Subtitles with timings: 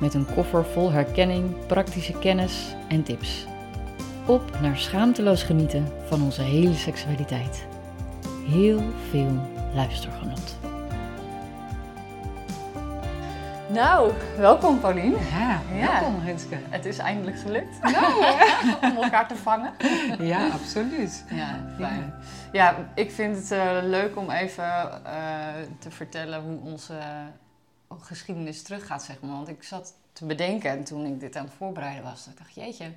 [0.00, 3.46] Met een koffer vol herkenning, praktische kennis en tips.
[4.26, 7.66] Op naar schaamteloos genieten van onze hele seksualiteit.
[8.46, 9.40] Heel veel
[9.74, 10.56] luistergenot.
[13.68, 15.14] Nou, welkom Paulien.
[15.30, 16.56] Ja, welkom Renske.
[16.68, 18.14] Het is eindelijk gelukt Nou,
[18.82, 19.72] om elkaar te vangen.
[20.18, 21.24] ja, absoluut.
[21.30, 22.14] Ja, fijn.
[22.52, 25.12] Ja, ik vind het eh, leuk om even eh,
[25.78, 26.94] te vertellen hoe onze
[27.88, 29.30] geschiedenis teruggaat, zeg maar.
[29.30, 32.38] Want ik zat te bedenken en toen ik dit aan het voorbereiden was, dat ik
[32.38, 32.92] dacht, jeetje,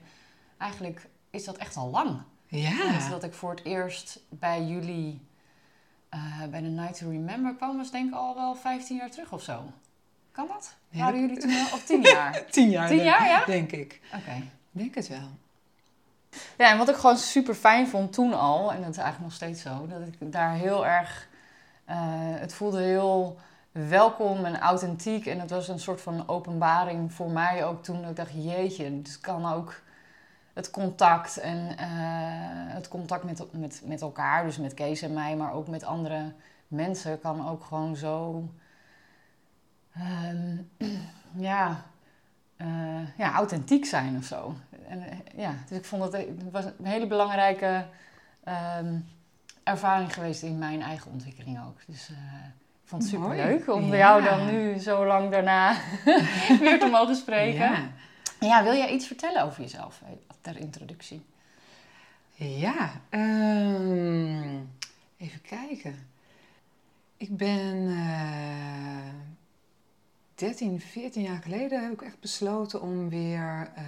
[0.58, 2.22] eigenlijk is dat echt al lang.
[2.48, 5.22] Ja, dat ik voor het eerst bij jullie
[6.10, 9.32] eh, bij de Night to Remember kwam, was denk ik al wel 15 jaar terug
[9.32, 9.64] of zo.
[10.32, 10.76] Kan dat?
[10.90, 11.74] Ja, Waren dat- jullie toen al?
[11.78, 12.46] Of 10 jaar?
[12.52, 12.88] tien jaar.
[12.88, 13.46] Tien denk- jaar, ja?
[13.46, 14.02] Denk ik.
[14.16, 14.44] Oké.
[14.72, 15.30] Denk het wel.
[16.58, 19.34] Ja, en wat ik gewoon super fijn vond toen al, en dat is eigenlijk nog
[19.34, 21.28] steeds zo, dat ik daar heel erg.
[21.86, 21.98] eh,
[22.40, 23.38] het voelde heel
[23.72, 25.26] welkom en authentiek.
[25.26, 28.02] En het was een soort van openbaring voor mij ook toen.
[28.02, 29.82] Dat ik dacht, jeetje, het kan ook
[30.54, 31.88] het contact en eh,
[32.74, 36.34] het contact met, met, met elkaar, dus met Kees en mij, maar ook met andere
[36.68, 38.50] mensen, kan ook gewoon zo.
[39.94, 40.58] ehm,
[41.50, 41.86] ja,
[42.58, 44.56] eh, ja, authentiek zijn of zo.
[44.88, 47.86] En, eh, ja, dus ik vond het, het was een hele belangrijke
[48.44, 49.00] ehm,
[49.64, 51.80] ervaring geweest in mijn eigen ontwikkeling ook.
[51.88, 52.12] Dus
[52.90, 53.42] vond het super Mooi.
[53.44, 53.98] leuk om Ja.
[53.98, 55.78] jou dan nu zo lang daarna
[56.60, 57.60] weer te mogen spreken.
[57.60, 57.90] Ja.
[58.40, 60.10] Ja, wil jij iets vertellen over jezelf eh,
[60.42, 61.26] ter introductie?
[62.36, 64.58] ja ehm,
[65.18, 66.08] even kijken.
[67.18, 69.14] Ik ben eh
[70.36, 73.84] 13, 14 jaar geleden heb ik echt besloten om weer eh,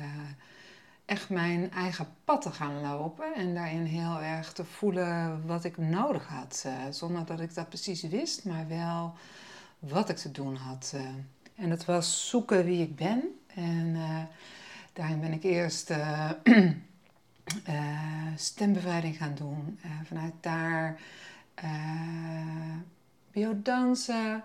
[1.12, 3.34] echt mijn eigen pad te gaan lopen.
[3.36, 6.64] En daarin heel erg te voelen wat ik nodig had.
[6.66, 9.14] eh, zonder dat ik dat precies wist, maar wel
[9.80, 10.92] wat ik te doen had.
[10.96, 11.02] eh.
[11.56, 13.24] En dat was zoeken wie ik ben.
[13.56, 14.24] En eh,
[14.94, 16.30] daarin ben ik eerst eh,
[18.36, 19.80] stembevrijding gaan doen.
[20.04, 21.00] Vanuit daar
[23.32, 24.44] biodansen.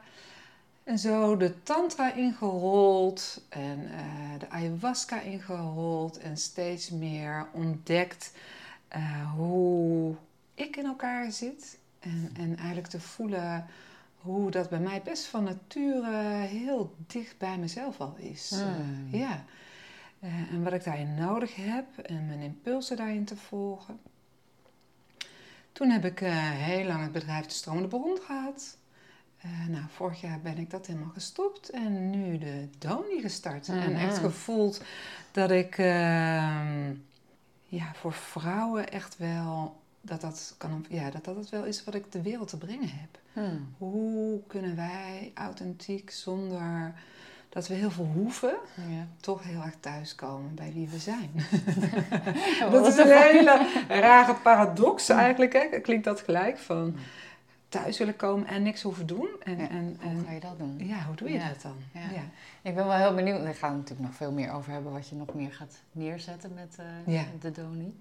[0.87, 8.33] En zo de tantra ingerold en eh, de ayahuasca ingerold en steeds meer ontdekt
[8.89, 10.15] eh, hoe
[10.55, 11.79] ik in elkaar zit.
[12.01, 13.67] En, en eigenlijk te voelen
[14.17, 18.51] hoe dat bij mij best van nature heel dicht bij mezelf al is.
[18.51, 19.09] Hmm.
[19.13, 19.45] Eh, ja.
[20.21, 24.01] En wat ik daarin nodig heb en mijn impulsen daarin te volgen.
[25.73, 28.77] Toen heb ik heel lang het bedrijf De Stromende Bron gehad.
[29.41, 33.69] Eh, nou, vorig jaar ben ik dat helemaal gestopt en nu de Doni gestart.
[33.69, 33.95] En Mhm.
[34.07, 34.83] echt gevoeld
[35.33, 36.95] dat ik ehm,
[37.69, 41.95] ja, voor vrouwen echt wel dat dat, kan, ja, dat dat het wel is wat
[41.95, 43.19] ik de wereld te brengen heb.
[43.33, 43.75] Hmm.
[43.79, 46.93] Hoe kunnen wij authentiek zonder
[47.49, 49.07] dat we heel veel hoeven, Ja.
[49.21, 51.31] toch heel erg thuiskomen bij wie we zijn?
[52.71, 55.53] Dat is een- een hele rare paradox eigenlijk.
[55.53, 55.81] Hè?
[55.81, 56.97] Klinkt dat gelijk van
[57.69, 59.29] thuis willen komen en niks hoeven doen.
[59.43, 60.79] En, Ja, en, Hoe en ga je dat doen?
[60.79, 61.77] ja, hoe doe je Ja, dat dan?
[61.93, 62.23] ja.
[62.63, 63.43] Ik ben wel heel benieuwd.
[63.43, 66.55] Daar gaan we natuurlijk nog veel meer over hebben wat je nog meer gaat neerzetten
[66.55, 66.77] met
[67.07, 68.01] eh, de Doni.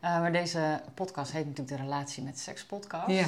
[0.00, 3.08] Eh, maar deze podcast heet natuurlijk de Relatie met Seks podcast.
[3.10, 3.26] Ja.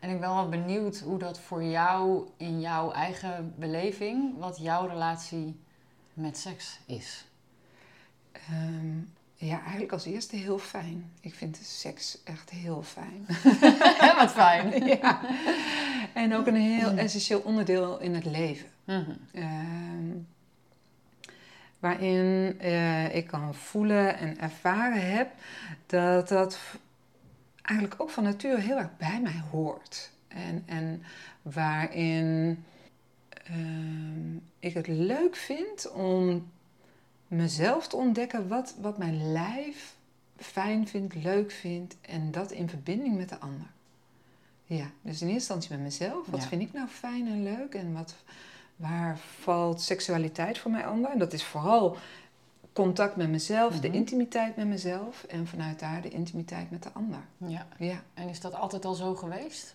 [0.00, 4.86] En ik ben wel benieuwd hoe dat voor jou in jouw eigen beleving, wat jouw
[4.86, 5.60] relatie
[6.12, 7.26] met seks is.
[8.32, 8.98] Ehm,
[9.38, 11.12] ja, eigenlijk als eerste heel fijn.
[11.20, 13.26] Ik vind de seks echt heel fijn.
[14.18, 14.86] wat fijn.
[15.00, 15.20] ja.
[16.12, 18.68] En ook een heel essentieel onderdeel in het leven.
[18.84, 19.10] Mhm.
[19.32, 20.16] Ehm,
[21.78, 25.28] waarin eh, ik kan voelen en ervaren heb
[25.86, 26.58] dat dat
[27.62, 30.10] eigenlijk ook van nature heel erg bij mij hoort.
[30.28, 31.02] En, en
[31.42, 32.64] waarin
[33.30, 36.50] ehm, ik het leuk vind om
[37.28, 39.94] mezelf te ontdekken wat, wat mijn lijf
[40.36, 43.66] fijn vindt, leuk vindt en dat in verbinding met de ander.
[44.64, 46.26] Ja, dus in eerste instantie met mezelf.
[46.26, 46.48] Wat Ja.
[46.48, 48.14] vind ik nou fijn en leuk en wat,
[48.76, 51.10] waar valt seksualiteit voor mij onder?
[51.10, 51.96] En dat is vooral
[52.72, 53.96] contact met mezelf, de Mhm.
[53.96, 57.20] intimiteit met mezelf en vanuit daar de intimiteit met de ander.
[57.36, 57.66] Ja.
[57.78, 58.02] Ja.
[58.14, 59.74] En is dat altijd al zo geweest?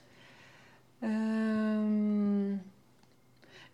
[0.99, 2.51] Ehm,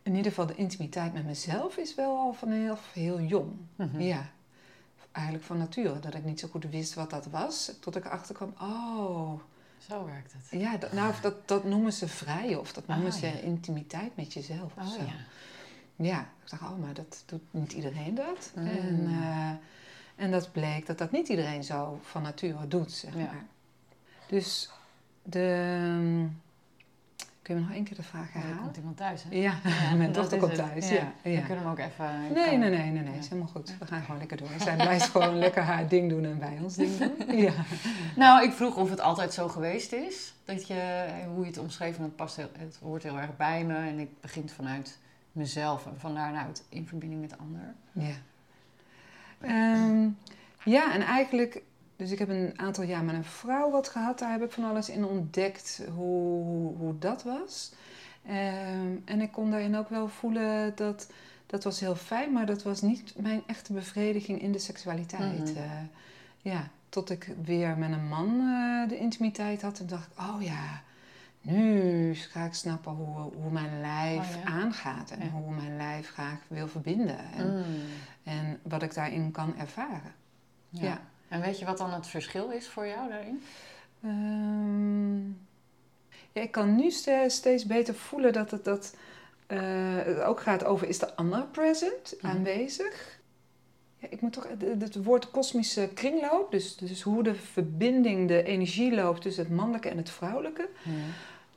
[0.08, 3.52] in ieder geval de intimiteit met mezelf is wel al van heel, heel jong.
[3.76, 4.00] Mhm.
[4.02, 4.30] Ja.
[5.12, 6.00] eigenlijk van nature.
[6.00, 7.72] Dat ik niet zo goed wist wat dat was.
[7.80, 9.40] Tot ik erachter kwam, oh,
[9.90, 10.62] Zo werkt het.
[10.62, 13.32] ja, dat, nou, dat, dat noemen ze vrij of dat noemen Ah, ze ja.
[13.34, 15.02] intimiteit met jezelf of Oh zo.
[15.02, 15.14] ja.
[15.96, 18.52] Ja, ik dacht, oh, maar dat doet niet iedereen dat.
[18.56, 18.68] Mm.
[18.68, 19.50] En, eh,
[20.16, 23.20] en dat bleek dat dat niet iedereen zo van nature doet, zeg Ja.
[23.20, 23.46] maar.
[24.28, 24.70] Dus
[25.24, 26.28] de...
[27.48, 28.64] Kun je me nog één keer de vraag er herhalen?
[28.64, 29.36] komt iemand thuis, hè?
[29.36, 30.96] Ja, Ja, mijn dochter komt thuis, Ja.
[30.96, 31.12] ja.
[31.22, 32.22] We kunnen hem ook even...
[32.34, 33.76] Nee, nee, nee, nee, nee, is helemaal goed.
[33.80, 34.48] We gaan gewoon lekker door.
[34.60, 37.12] Zij blijft gewoon lekker haar ding doen en wij ons ding doen.
[37.46, 37.54] Ja.
[38.16, 40.34] Nou, ik vroeg of het altijd zo geweest is.
[40.46, 43.64] Dat je, hoe je het omschreef, en het, past heel, het hoort heel erg bij
[43.64, 43.76] me.
[43.76, 44.98] En ik begint vanuit
[45.32, 47.74] mezelf en van daaruit in verbinding met de ander.
[47.92, 48.16] Ja.
[49.42, 50.10] Ehm,
[50.64, 51.62] ja, en eigenlijk...
[51.98, 54.20] Dus ik heb een aantal jaar met een vrouw wat gehad.
[54.20, 57.72] Daar heb ik van alles in ontdekt hoe, hoe dat was.
[58.28, 61.12] Ehm, en ik kon daarin ook wel voelen dat...
[61.46, 65.50] Dat was heel fijn, maar dat was niet mijn echte bevrediging in de seksualiteit.
[65.54, 65.58] Mhm.
[65.58, 65.72] Eh,
[66.42, 69.80] ja, tot ik weer met een man eh, de intimiteit had.
[69.80, 70.82] En dacht ik, oh ja,
[71.42, 74.50] nu ga ik snappen hoe, hoe mijn lijf Oh ja.
[74.50, 75.12] aangaat.
[75.12, 75.30] En Ja.
[75.30, 77.20] hoe mijn lijf graag wil verbinden.
[77.38, 77.64] En, Mm.
[78.24, 80.14] en wat ik daarin kan ervaren.
[80.70, 80.84] Ja.
[80.84, 81.00] Ja.
[81.28, 83.44] En weet je wat dan het verschil is voor jou daarin?
[84.04, 85.18] Ehm,
[86.32, 88.96] ja, ik kan nu ste- steeds beter voelen dat het, dat,
[89.48, 89.60] eh,
[89.96, 90.88] het ook gaat over...
[90.88, 92.32] is de ander present, Mhm.
[92.36, 93.20] aanwezig?
[93.98, 94.48] Ja, ik moet toch...
[94.80, 99.22] Het, woord kosmische kringloop, dus, dus hoe de verbinding, de energie loopt...
[99.22, 100.70] tussen het mannelijke en het vrouwelijke...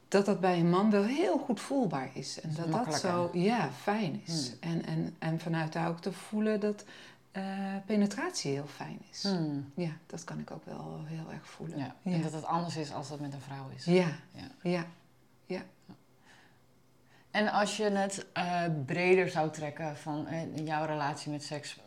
[0.08, 2.40] dat dat bij een man wel heel goed voelbaar is.
[2.40, 4.52] En Dat dat zo ja, fijn is.
[4.60, 4.70] Hmm.
[4.72, 6.84] En, en, en vanuit daar ook te voelen dat
[7.30, 9.22] eh, penetratie heel fijn is.
[9.22, 9.72] Hmm.
[9.74, 11.78] Ja, dat kan ik ook wel heel erg voelen.
[11.78, 11.94] Ja.
[12.02, 12.12] ja.
[12.12, 13.84] En dat het anders is als dat met een vrouw is.
[13.84, 14.08] ja.
[14.62, 14.86] Ja.
[15.46, 15.62] ja.
[17.30, 21.80] En als je het eh, breder zou trekken van eh, jouw relatie met seks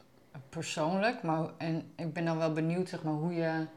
[0.50, 3.68] persoonlijk, maar en ik ben dan wel benieuwd zeg maar, hoe je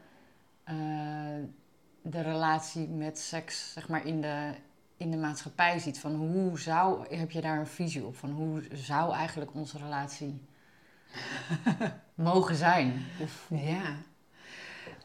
[2.01, 4.53] de relatie met seks zeg maar, in, de,
[4.97, 5.99] in de maatschappij ziet.
[5.99, 8.17] Van hoe zou, heb je daar een visie op?
[8.17, 10.41] Van hoe zou eigenlijk onze relatie
[12.15, 13.05] mogen zijn?
[13.19, 13.81] Of, Ja.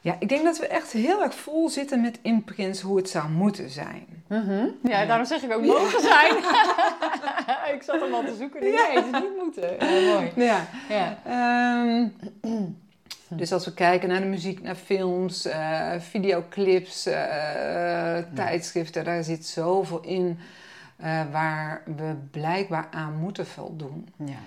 [0.00, 3.28] Ja, ik denk dat we echt heel erg vol zitten met imprints hoe het zou
[3.28, 4.06] moeten zijn.
[4.28, 5.04] Ja, Ja.
[5.06, 6.36] daarom zeg ik ook mogen zijn.
[7.76, 8.60] ik zat hem al te zoeken.
[8.60, 9.76] Nee, het is niet moeten.
[9.90, 10.32] Ja, mooi.
[10.36, 10.66] Ja.
[10.88, 11.18] Ja.
[11.24, 12.06] Ehm,
[13.28, 19.46] dus als we kijken naar de muziek, naar films, eh, videoclips, eh, tijdschriften, daar zit
[19.46, 20.38] zoveel in
[20.96, 24.08] eh, waar we blijkbaar aan moeten voldoen.
[24.24, 24.38] ja.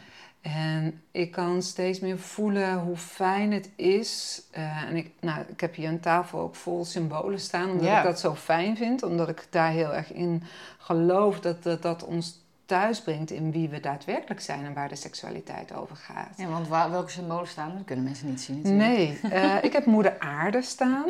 [0.53, 4.41] En ik kan steeds meer voelen hoe fijn het is.
[4.51, 8.03] Eh, en ik, nou, ik heb hier een tafel ook vol symbolen staan, omdat ik
[8.03, 9.03] dat zo fijn vind.
[9.03, 10.43] Omdat ik daar heel erg in
[10.77, 14.95] geloof dat dat, dat ons thuis brengt in wie we daadwerkelijk zijn en waar de
[14.95, 16.37] seksualiteit over gaat.
[16.37, 17.73] Ja, want waar, welke symbolen staan?
[17.75, 18.87] Dat kunnen mensen niet zien natuurlijk.
[18.87, 21.05] Nee, eh, ik heb moeder aarde staan.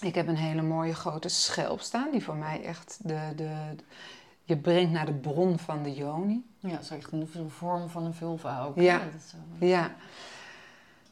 [0.00, 3.52] Ik heb een hele mooie grote schelp staan, die voor mij echt de, de,
[4.44, 6.44] je brengt naar de bron van de yoni.
[6.60, 8.80] Ja, zo echt een vorm van een vulva ook.
[8.80, 8.98] Ja.
[8.98, 9.66] Dat is zo.
[9.66, 9.94] Ja.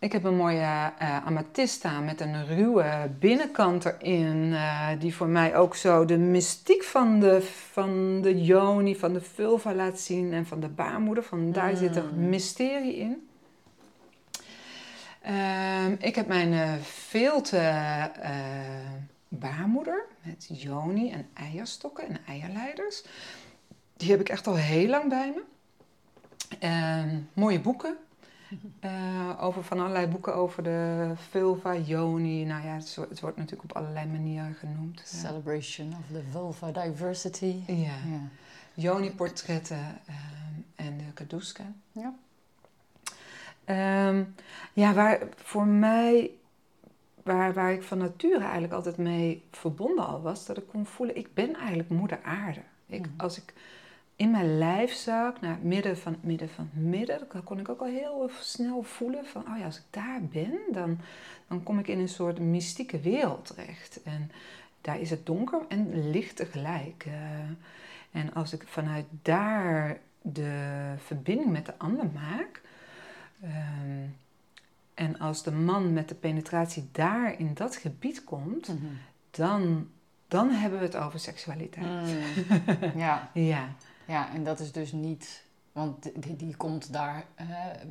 [0.01, 4.53] Ik heb een mooie eh staan met een ruwe binnenkant erin.
[4.53, 7.43] eh, die voor mij ook zo de mystiek van de,
[7.73, 10.33] van de yoni, van de vulva laat zien.
[10.33, 11.25] En van de baarmoeder.
[11.25, 12.29] Van daar zit er Mm.
[12.29, 13.29] mysterie in.
[15.23, 18.37] Ehm, ik heb mijn eh veelte eh,
[19.29, 23.05] baarmoeder met yoni en eierstokken en eierleiders.
[23.99, 25.43] Die heb ik echt al heel lang bij me.
[27.33, 27.97] Mooie boeken.
[28.81, 32.45] Eh, over van allerlei boeken over de vulva, yoni.
[32.45, 34.99] Nou ja, het, wo- het wordt natuurlijk op allerlei manieren genoemd.
[35.11, 35.19] Ja.
[35.19, 37.57] Celebration of the vulva diversity.
[37.67, 37.75] Ja.
[37.77, 38.21] Ja.
[38.75, 41.63] Yoni-portretten ehm, en de kaduska.
[41.93, 42.15] Ja.
[43.65, 44.25] Ehm,
[44.73, 46.31] ja, waar voor mij,
[47.23, 51.17] waar, waar ik van nature eigenlijk altijd mee verbonden al was, dat ik kon voelen,
[51.17, 52.61] ik ben eigenlijk moeder aarde.
[52.87, 53.11] Ik, Mhm.
[53.17, 53.53] Als ik
[54.19, 57.59] in mijn lijf zag, naar het midden van het midden van het midden, dan kon
[57.59, 60.99] ik ook al heel snel voelen van, oh ja, als ik daar ben, dan,
[61.49, 64.03] dan kom ik in een soort mystieke wereld terecht.
[64.03, 64.31] En
[64.81, 67.05] daar is het donker en licht tegelijk.
[67.07, 72.61] Eh, en als ik vanuit daar de verbinding met de ander maak,
[73.43, 74.07] ehm,
[74.95, 78.87] en als de man met de penetratie daar in dat gebied komt, Mhm.
[79.31, 79.89] dan,
[80.29, 81.87] dan hebben we het over seksualiteit.
[81.87, 82.99] Mm.
[83.01, 83.31] ja.
[83.35, 83.69] Ja,
[84.09, 85.47] ja, en dat is dus niet...
[85.73, 87.47] Want die, die komt daar eh,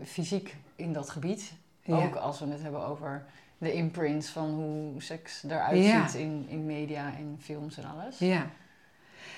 [0.06, 1.54] fysiek in dat gebied.
[1.82, 2.06] ja.
[2.06, 3.26] Ook als we het hebben over
[3.58, 6.08] de imprints van hoe seks eruit Ja.
[6.08, 8.18] ziet in, in media en films en alles.
[8.20, 8.50] ja.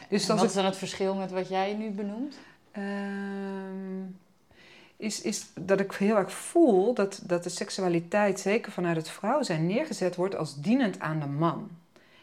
[0.09, 2.37] Dus wat is dan het verschil met wat jij nu benoemt?
[2.71, 4.01] Ehm,
[4.97, 9.41] is, is dat ik heel erg voel dat, dat de seksualiteit, zeker vanuit het vrouw
[9.43, 11.69] zijn, neergezet wordt als dienend aan de man.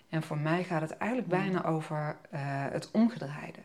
[0.09, 1.39] En voor mij gaat het eigenlijk Mm.
[1.39, 3.59] bijna over eh, het omgedraaide.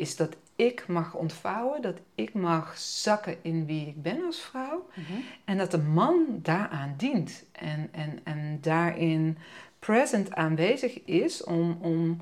[0.00, 4.88] Is dat ik mag ontvouwen, dat ik mag zakken in wie ik ben als vrouw.
[4.94, 5.12] Mhm.
[5.44, 7.44] En dat de man daaraan dient.
[7.52, 9.38] En, en, en daarin
[9.78, 12.20] present aanwezig is om, om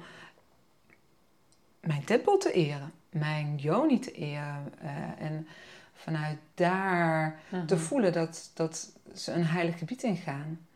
[1.80, 2.92] mijn tempel te eren.
[3.10, 4.72] Mijn joni te eren.
[4.80, 5.46] eh, en
[5.94, 7.76] vanuit daar te Mhm.
[7.84, 10.66] voelen dat, dat ze een heilig gebied ingaan.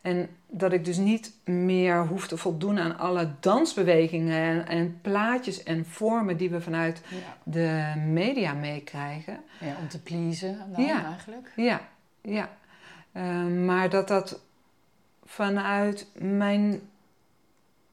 [0.00, 5.62] En dat ik dus niet meer hoef te voldoen aan alle dansbewegingen en, en plaatjes
[5.62, 7.16] en vormen die we vanuit Ja.
[7.42, 9.40] de media meekrijgen.
[9.60, 11.04] ja, om te pleasen dan Ja.
[11.04, 11.52] eigenlijk.
[11.56, 11.80] Ja,
[12.22, 12.48] ja.
[13.12, 14.40] Eh, maar dat dat
[15.24, 16.80] vanuit mijn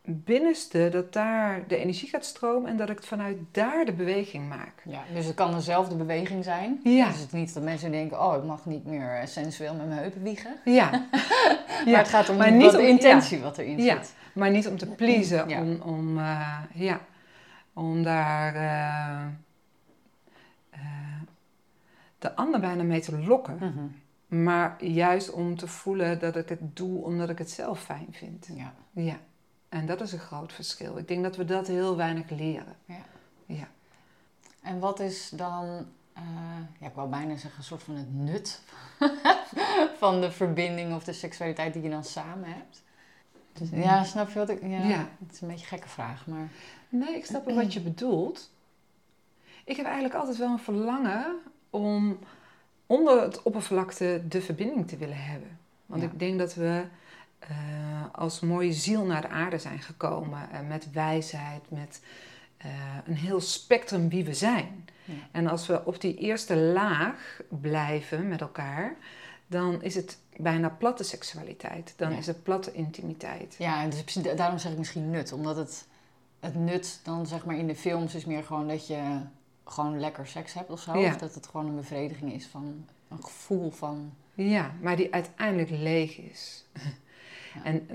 [0.09, 4.73] binnenste, dat daar de energie gaat stromen en dat ik vanuit daar de beweging maak.
[4.85, 6.79] Ja, dus het kan dezelfde beweging zijn.
[6.83, 9.87] Ja, Dus het niet dat mensen denken, oh, ik mag niet meer eh, sensueel met
[9.87, 10.55] mijn heupen wiegen.
[10.65, 10.89] ja.
[11.85, 13.95] Maar het gaat om maar niet de intentie wat erin Ja.
[13.95, 14.13] zit.
[14.33, 15.61] Maar niet om te pleasen, Ja.
[15.61, 16.99] om, om, eh, ja,
[17.73, 19.25] om daar eh,
[22.19, 23.55] de ander bijna mee te lokken.
[23.59, 23.85] Mhm.
[24.43, 28.47] Maar juist om te voelen dat ik het doe omdat ik het zelf fijn vind.
[28.53, 28.73] Ja.
[28.91, 29.17] Ja,
[29.69, 30.97] en dat is een groot verschil.
[30.97, 32.75] Ik denk dat we dat heel weinig leren.
[32.85, 33.05] Ja.
[33.45, 33.67] Ja.
[34.61, 36.23] En wat is dan, eh,
[36.79, 38.61] ja, ik wou bijna zeggen, een soort van het nut
[39.99, 42.83] van de verbinding of de seksualiteit die je dan samen hebt?
[43.53, 44.61] Dus, ja, snap je wat ik...
[44.61, 45.09] Ja, Ja.
[45.25, 46.49] Het is een beetje een gekke vraag, maar...
[46.89, 48.51] Nee, ik snap wat je bedoelt.
[49.63, 51.35] Ik heb eigenlijk altijd wel een verlangen
[51.69, 52.19] om
[52.85, 55.59] onder het oppervlakte de verbinding te willen hebben.
[55.85, 56.07] Want Ja.
[56.07, 56.85] ik denk dat we
[57.39, 57.55] eh,
[58.11, 60.49] als mooie ziel naar de aarde zijn gekomen.
[60.51, 62.01] eh, met wijsheid, met
[62.57, 62.69] eh,
[63.05, 64.85] een heel spectrum wie we zijn.
[65.05, 65.13] Ja.
[65.31, 68.95] En als we op die eerste laag blijven met elkaar,
[69.47, 71.93] dan is het bijna platte seksualiteit.
[71.97, 72.17] Dan Ja.
[72.17, 73.55] is het platte intimiteit.
[73.57, 75.31] Ja, en dus daarom zeg ik misschien nut.
[75.31, 75.87] Omdat het,
[76.39, 79.19] het nut dan zeg maar in de films is meer gewoon dat je
[79.65, 80.97] gewoon lekker seks hebt of zo.
[80.97, 81.07] Ja.
[81.09, 84.13] Of dat het gewoon een bevrediging is van een gevoel van...
[84.33, 86.65] Ja, maar die uiteindelijk leeg is.
[87.63, 87.87] En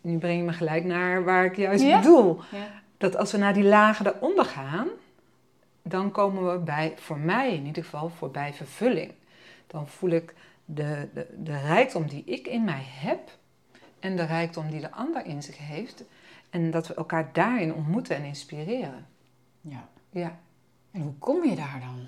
[0.00, 1.98] nu breng je me gelijk naar waar ik juist Ja.
[2.00, 2.40] bedoel.
[2.98, 4.88] Dat als we naar die lagen eronder gaan,
[5.82, 9.12] dan komen we bij, voor mij in ieder geval, voorbij vervulling.
[9.66, 10.34] Dan voel ik
[10.64, 13.38] de, de, de rijkdom die ik in mij heb
[14.00, 16.04] en de rijkdom die de ander in zich heeft.
[16.50, 19.06] En dat we elkaar daarin ontmoeten en inspireren.
[19.60, 19.88] ja.
[20.10, 20.38] Ja.
[20.90, 22.06] En hoe kom je daar dan?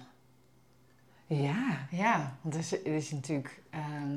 [1.39, 1.87] Ja.
[1.91, 3.63] Ja, want het is, het is natuurlijk.
[3.71, 4.17] ehm,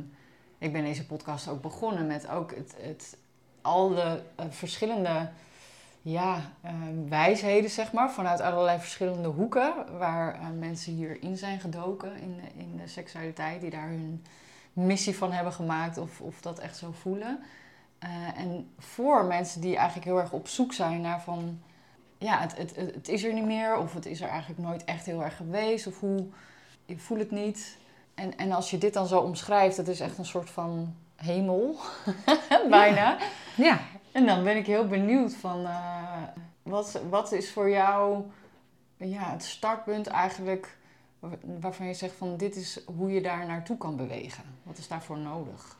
[0.59, 3.17] ik ben deze podcast ook begonnen met ook het, het,
[3.61, 5.29] al de eh, verschillende
[6.01, 12.15] ja, ehm, wijsheden, zeg maar, vanuit allerlei verschillende hoeken, waar eh, mensen hierin zijn gedoken
[12.15, 14.25] in de, in de seksualiteit, die daar hun
[14.73, 17.39] missie van hebben gemaakt of, of dat echt zo voelen.
[17.99, 21.61] Eh, en voor mensen die eigenlijk heel erg op zoek zijn naar van,
[22.17, 25.05] ja, het, het, het is er niet meer, of het is er eigenlijk nooit echt
[25.05, 26.27] heel erg geweest, of hoe,
[26.85, 27.77] ik voel het niet.
[28.19, 31.75] En, en als je dit dan zo omschrijft, dat is echt een soort van hemel,
[32.69, 33.17] bijna.
[33.57, 33.79] Ja.
[34.11, 36.23] En dan ben ik heel benieuwd van, eh,
[36.63, 38.23] wat, wat is voor jou
[38.97, 40.77] ja, het startpunt eigenlijk
[41.19, 44.43] wa- waarvan je zegt van dit is hoe je daar naartoe kan bewegen?
[44.63, 45.77] Wat is daarvoor nodig?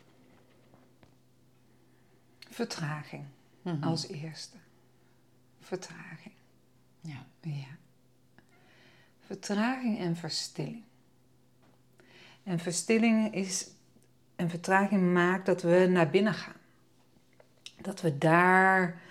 [2.50, 3.24] Vertraging
[3.62, 3.84] Mhm.
[3.84, 4.58] als eerste.
[5.60, 6.34] Vertraging.
[7.02, 7.26] Ja.
[7.42, 7.68] Ja.
[9.26, 10.84] Vertraging en verstilling.
[12.50, 13.72] En verstilling is,
[14.36, 16.54] en vertraging maakt dat we naar binnen gaan.
[17.82, 19.02] Dat we daar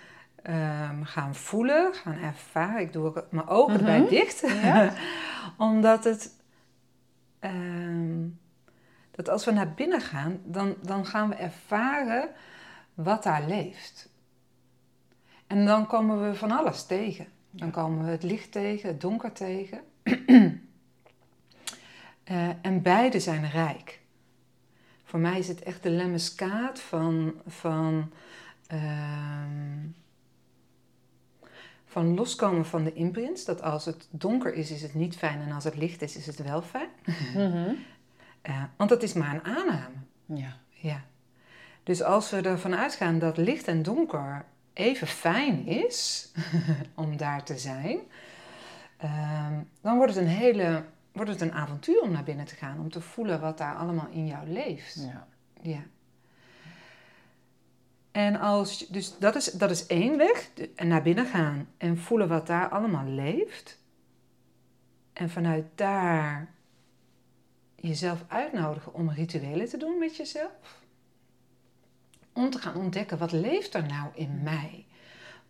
[0.43, 2.81] ehm, gaan voelen, gaan ervaren.
[2.81, 4.09] Ik doe ook mijn ogen erbij Mhm.
[4.09, 4.39] dicht.
[4.61, 4.93] Ja.
[5.57, 6.35] Omdat het,
[7.39, 8.27] ehm,
[9.11, 12.29] dat als we naar binnen gaan, dan, dan gaan we ervaren
[12.93, 14.09] wat daar leeft.
[15.47, 17.27] En dan komen we van alles tegen.
[17.51, 19.79] Dan komen we het licht tegen, het donker tegen.
[22.29, 23.99] Eh, en beide zijn rijk.
[25.03, 28.11] Voor mij is het echt de lemmeskaat van, van,
[28.67, 29.87] ehm,
[31.85, 33.45] van loskomen van de imprints.
[33.45, 35.41] Dat als het donker is, is het niet fijn.
[35.41, 36.89] En als het licht is, is het wel fijn.
[37.33, 37.73] Mhm.
[38.41, 39.95] Eh, want dat is maar een aanname.
[40.25, 40.57] Ja.
[40.69, 41.03] Ja.
[41.83, 46.31] Dus als we ervan uitgaan dat licht en donker even fijn is
[46.95, 47.99] om daar te zijn,
[48.97, 50.83] ehm, dan wordt het een hele
[51.25, 54.07] wordt het een avontuur om naar binnen te gaan, om te voelen wat daar allemaal
[54.11, 54.95] in jou leeft.
[54.95, 55.27] ja.
[55.61, 55.83] Ja.
[58.11, 62.47] En als, dus dat is, dat is één weg, naar binnen gaan en voelen wat
[62.47, 63.79] daar allemaal leeft.
[65.13, 66.53] En vanuit daar
[67.75, 70.83] jezelf uitnodigen om rituelen te doen met jezelf.
[72.33, 74.85] Om te gaan ontdekken wat leeft er nou in mij.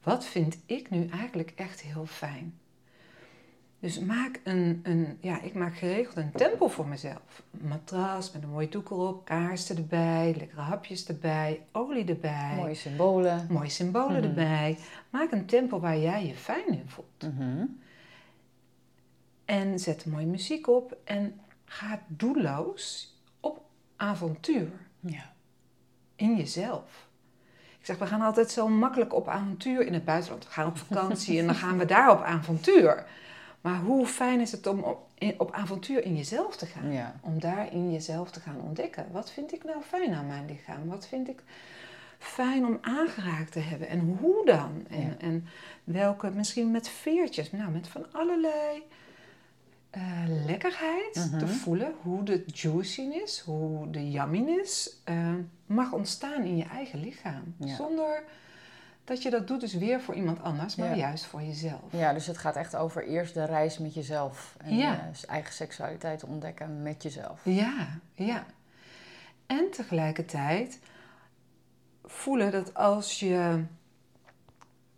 [0.03, 2.59] Wat vind ik nu eigenlijk echt heel fijn?
[3.79, 7.43] Dus maak een, een, ja, ik maak geregeld een tempel voor mezelf.
[7.61, 12.53] Een matras met een mooie doek erop, kaarsen erbij, lekkere hapjes erbij, olie erbij.
[12.55, 13.47] Mooie symbolen.
[13.49, 14.23] Mooie symbolen Mhm.
[14.27, 14.77] erbij.
[15.09, 17.23] Maak een tempel waar jij je fijn in voelt.
[17.35, 17.65] Mhm.
[19.45, 23.61] En zet mooie muziek op en ga doelloos op
[23.95, 25.33] avontuur Ja.
[26.15, 27.07] in jezelf.
[27.79, 30.45] Ik zeg, we gaan altijd zo makkelijk op avontuur in het buitenland.
[30.45, 33.05] We gaan op vakantie en dan gaan we daar op avontuur.
[33.61, 36.91] Maar hoe fijn is het om op, in- op avontuur in jezelf te gaan?
[36.91, 37.15] Ja.
[37.21, 39.05] Om daar in jezelf te gaan ontdekken.
[39.11, 40.87] Wat vind ik nou fijn aan mijn lichaam?
[40.87, 41.43] Wat vind ik
[42.17, 43.87] fijn om aangeraakt te hebben?
[43.87, 44.85] En hoe dan?
[44.89, 45.15] En, Ja.
[45.17, 45.45] en
[45.83, 47.51] welke, misschien met veertjes.
[47.51, 48.83] Nou, met van allerlei
[49.89, 51.39] eh, lekkerheid Mhm.
[51.39, 51.93] te voelen.
[52.01, 55.33] Hoe de juiciness, hoe de yumminess eh,
[55.65, 57.55] mag ontstaan in je eigen lichaam.
[57.57, 57.75] Ja.
[57.75, 58.23] Zonder
[59.09, 60.95] dat je dat doet dus weer voor iemand anders, maar Ja.
[60.95, 61.81] juist voor jezelf.
[61.91, 64.55] ja, dus het gaat echt over eerst de reis met jezelf.
[64.57, 65.09] En Ja.
[65.19, 67.41] je eigen seksualiteit ontdekken met jezelf.
[67.43, 68.45] Ja, ja.
[69.45, 70.79] En tegelijkertijd
[72.03, 73.63] voelen dat als je,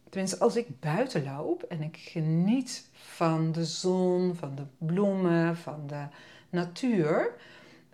[0.09, 5.87] tenminste als ik buiten loop en ik geniet van de zon, van de bloemen, van
[5.87, 6.03] de
[6.49, 7.31] natuur,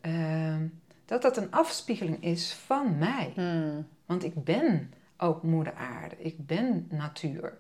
[0.02, 0.68] ehm,
[1.06, 3.32] dat dat een afspiegeling is van mij.
[3.36, 3.88] Hmm.
[4.06, 7.58] Want ik ben ook moeder aarde, ik ben natuur.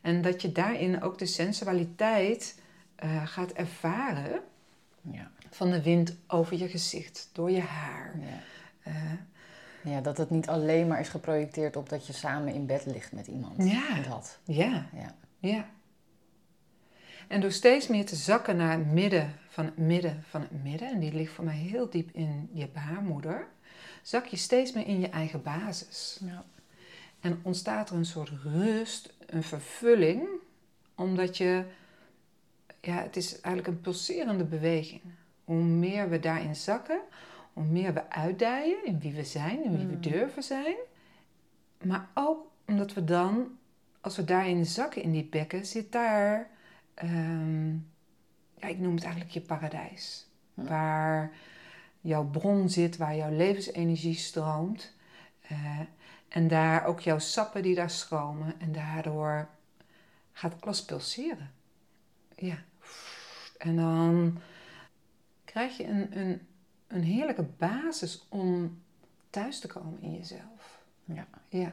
[0.00, 2.60] En dat je daarin ook de sensualiteit
[2.94, 4.40] eh, gaat ervaren
[5.10, 5.30] Ja.
[5.50, 8.14] van de wind over je gezicht, door je haar.
[8.20, 8.38] Ja.
[8.82, 9.12] Eh,
[9.92, 13.12] ja, dat het niet alleen maar is geprojecteerd op dat je samen in bed ligt
[13.12, 13.64] met iemand.
[13.64, 14.00] Ja.
[14.08, 14.38] Dat.
[14.44, 15.14] ja, Ja.
[15.38, 15.66] ja.
[17.28, 20.88] En door steeds meer te zakken naar het midden van het midden van het midden,
[20.88, 23.46] en die ligt voor mij heel diep in je baarmoeder,
[24.02, 26.20] zak je steeds meer in je eigen basis.
[26.24, 26.44] Ja.
[27.24, 30.28] En ontstaat er een soort rust, een vervulling,
[30.94, 31.64] omdat je,
[32.80, 35.00] ja, het is eigenlijk een pulserende beweging.
[35.44, 37.00] Hoe meer we daarin zakken,
[37.52, 40.00] hoe meer we uitdijen in wie we zijn, in wie we Mm.
[40.00, 40.74] durven zijn.
[41.82, 43.58] Maar ook omdat we dan,
[44.00, 46.50] als we daarin zakken in die bekken, zit daar,
[46.94, 47.68] ehm,
[48.54, 50.26] ja, ik noem het eigenlijk je paradijs.
[50.54, 50.64] Hm.
[50.64, 51.32] Waar
[52.00, 54.92] jouw bron zit, waar jouw levensenergie stroomt.
[55.48, 55.80] Eh,
[56.34, 58.60] en daar ook jouw sappen die daar stromen.
[58.60, 59.48] En daardoor
[60.32, 61.50] gaat alles pulseren.
[62.36, 62.58] Ja.
[63.58, 64.38] En dan
[65.44, 66.40] krijg je een, een,
[66.86, 68.82] een heerlijke basis om
[69.30, 70.84] thuis te komen in jezelf.
[71.04, 71.26] Ja.
[71.48, 71.72] Ja.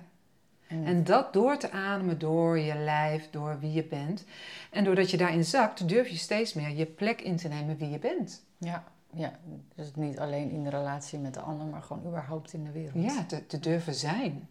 [0.68, 4.26] En, En dat door te ademen door je lijf, door wie je bent.
[4.72, 7.90] En doordat je daarin zakt, durf je steeds meer je plek in te nemen wie
[7.90, 8.46] je bent.
[8.58, 8.84] ja.
[9.14, 9.40] ja,
[9.76, 13.14] dus niet alleen in de relatie met de ander, maar gewoon überhaupt in de wereld.
[13.14, 14.50] Ja, te, te durven zijn.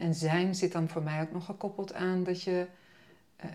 [0.00, 2.66] En zijn zit dan voor mij ook nog gekoppeld aan dat je
[3.36, 3.50] eh,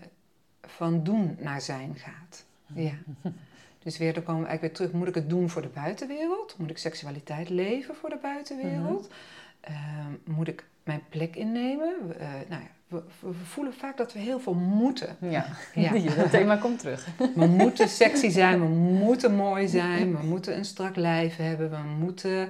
[0.62, 2.44] van doen naar zijn gaat.
[2.74, 2.94] Ja.
[3.82, 5.00] Dus weer, dan komen we eigenlijk weer terug.
[5.00, 6.54] Moet ik het doen voor de buitenwereld?
[6.58, 9.08] Moet ik seksualiteit leven voor de buitenwereld?
[9.60, 11.94] Ehm, moet ik mijn plek innemen?
[12.18, 13.02] Eh, nou ja, we,
[13.44, 15.16] voelen vaak dat we heel veel moeten.
[15.20, 15.92] Ja, Ja.
[16.16, 17.06] dat thema komt terug.
[17.34, 18.68] We moeten sexy zijn, we
[19.04, 22.48] moeten mooi zijn, we moeten een strak lijf hebben, we moeten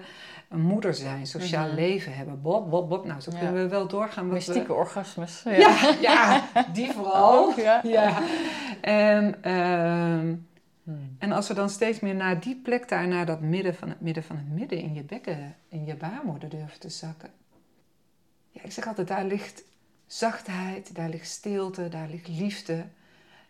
[0.48, 1.74] een moeder zijn, sociaal Mhm.
[1.74, 2.42] leven hebben.
[2.42, 3.04] Bob, bob, bob.
[3.04, 3.38] Nou, zo Ja.
[3.38, 4.28] kunnen we wel doorgaan.
[4.28, 5.42] wat we- Mystieke orgasmes.
[5.44, 7.32] Ja, ja, die vooral.
[7.48, 7.80] Ook, ja.
[7.84, 8.22] Ja.
[8.80, 10.34] En, ehm,
[10.84, 11.16] Hmm.
[11.18, 14.00] en als we dan steeds meer naar die plek daar, naar dat midden van het
[14.00, 17.30] midden van het midden in je bekken, in je baarmoeder durven te zakken.
[18.50, 19.62] Ja, ik zeg altijd, daar ligt
[20.06, 22.84] zachtheid, daar ligt stilte, daar ligt liefde.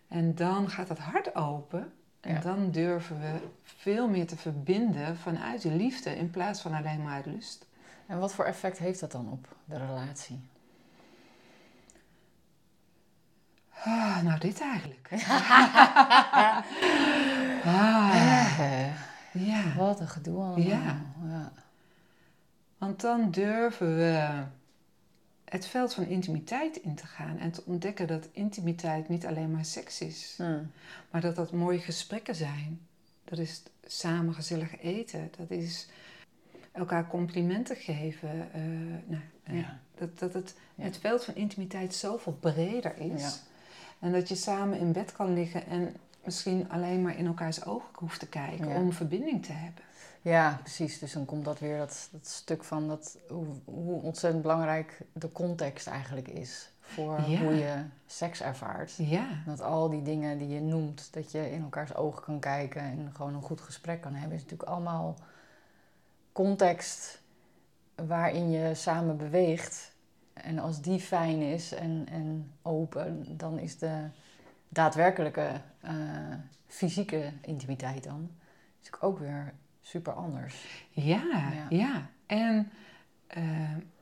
[0.07, 1.91] En dan gaat het hart open
[2.27, 2.39] en Ja.
[2.39, 7.13] dan durven we veel meer te verbinden vanuit de liefde in plaats van alleen maar
[7.13, 7.65] uit lust.
[8.05, 10.39] En wat voor effect heeft dat dan op de relatie?
[13.83, 15.09] Ah, nou, dit eigenlijk.
[17.65, 18.15] ah,
[18.59, 18.87] Eh,
[19.31, 19.61] ja.
[19.75, 20.59] Wat een gedoe allemaal.
[20.59, 20.95] Ja.
[21.27, 21.51] ja.
[22.77, 24.43] Want dan durven we
[25.49, 29.65] het veld van intimiteit in te gaan en te ontdekken dat intimiteit niet alleen maar
[29.65, 30.71] seks is, Hmm.
[31.11, 32.79] maar dat dat mooie gesprekken zijn.
[33.23, 35.87] Dat is samen gezellig eten, dat is
[36.71, 38.47] elkaar complimenten geven.
[38.53, 38.61] eh,
[39.05, 39.21] nou,
[39.59, 39.79] Ja.
[39.97, 40.83] dat, dat het, Ja.
[40.83, 43.21] het veld van intimiteit zoveel breder is.
[43.21, 43.31] Ja.
[43.99, 47.89] En dat je samen in bed kan liggen en misschien alleen maar in elkaars ogen
[47.93, 49.83] hoeft te kijken om verbinding te hebben.
[50.27, 50.99] Ja, precies.
[50.99, 55.31] Dus dan komt dat weer dat, dat stuk van dat, hoe, hoe ontzettend belangrijk de
[55.31, 57.39] context eigenlijk is voor Ja.
[57.39, 58.95] hoe je seks ervaart.
[58.95, 59.27] Ja.
[59.45, 63.11] Dat al die dingen die je noemt, dat je in elkaars ogen kan kijken en
[63.13, 65.15] gewoon een goed gesprek kan hebben, is natuurlijk allemaal
[66.31, 67.21] context
[67.95, 69.95] waarin je samen beweegt.
[70.33, 74.07] En als die fijn is en, en open, dan is de
[74.69, 75.93] daadwerkelijke eh,
[76.67, 78.29] fysieke intimiteit dan
[78.77, 79.53] natuurlijk ook weer
[79.87, 80.85] super anders.
[80.89, 81.65] Ja, Ja.
[81.69, 82.09] ja.
[82.25, 82.71] En
[83.27, 83.43] eh,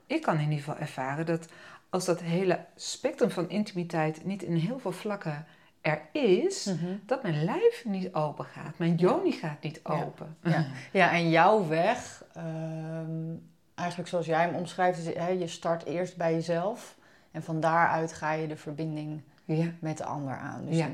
[0.06, 1.48] ik kan in ieder geval ervaren dat
[1.90, 5.46] als dat hele spectrum van intimiteit niet in heel veel vlakken
[5.82, 6.74] er is,
[7.06, 8.78] dat mijn lijf niet open gaat.
[8.78, 10.38] Mijn joni gaat niet open.
[10.44, 13.36] Ja, ja en jouw weg, ehm,
[13.76, 16.98] eigenlijk zoals jij hem omschrijft, is hè, je start eerst bij jezelf
[17.32, 20.66] en van daaruit ga je de verbinding Ja, met de ander aan.
[20.66, 20.86] Dus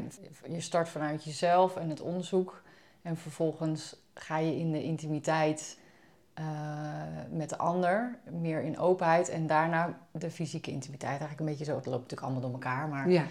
[0.48, 2.62] je start vanuit jezelf en het onderzoek
[3.02, 5.80] en vervolgens ga je in de intimiteit
[6.34, 6.46] eh,
[7.32, 11.10] met de ander, meer in openheid en daarna de fysieke intimiteit.
[11.10, 13.26] Eigenlijk een beetje zo, het loopt natuurlijk allemaal door elkaar, maar ja,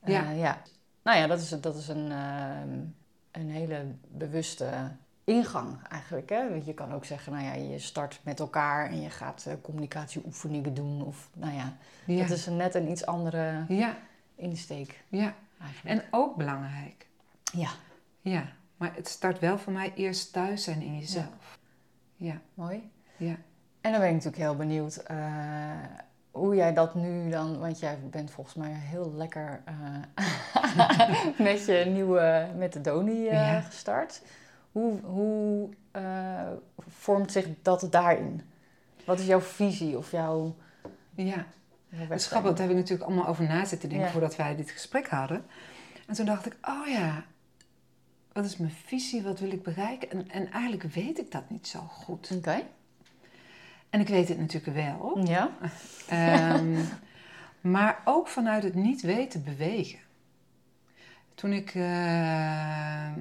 [0.00, 0.30] eh, Ja.
[0.30, 0.62] ja.
[1.02, 2.78] Nou ja, dat is, dat is een, ehm,
[3.30, 4.66] een hele bewuste
[5.24, 6.28] ingang eigenlijk.
[6.28, 6.50] Hè?
[6.50, 9.54] Want je kan ook zeggen, nou ja, je start met elkaar en je gaat eh,
[9.62, 11.02] communicatieoefeningen doen.
[11.02, 12.20] Of nou ja, ja.
[12.20, 13.96] dat is een net een iets andere ja,
[14.34, 15.34] insteek ja.
[15.60, 16.00] eigenlijk.
[16.00, 17.06] En ook belangrijk.
[17.52, 17.70] Ja,
[18.20, 18.44] Ja,
[18.80, 21.58] maar het start wel voor mij eerst thuis zijn in jezelf.
[22.16, 22.90] Ja, mooi.
[23.16, 23.34] ja.
[23.80, 25.16] En dan ben ik natuurlijk heel benieuwd eh,
[26.30, 30.24] hoe jij dat nu dan, want jij bent volgens mij heel lekker eh,
[31.46, 33.60] met je nieuwe, met de Doni eh, Ja.
[33.60, 34.22] gestart.
[34.72, 35.68] Hoe, hoe
[36.88, 38.42] vormt zich dat daarin?
[39.04, 40.56] Wat is jouw visie of jouw...
[41.14, 41.46] ja.
[41.88, 44.12] Het is grappig, daar heb ik natuurlijk allemaal over na zitten denken Ja.
[44.12, 45.44] voordat wij dit gesprek hadden.
[46.06, 47.24] En toen dacht ik, oh ja,
[48.32, 50.10] wat is mijn visie, wat wil ik bereiken?
[50.10, 52.30] En, en eigenlijk weet ik dat niet zo goed.
[52.36, 52.62] Oké.
[53.90, 55.20] En ik weet het natuurlijk wel.
[55.24, 55.50] Ja.
[56.08, 56.84] Ehm,
[57.60, 59.98] maar ook vanuit het niet weten bewegen.
[61.34, 63.12] Toen ik eh,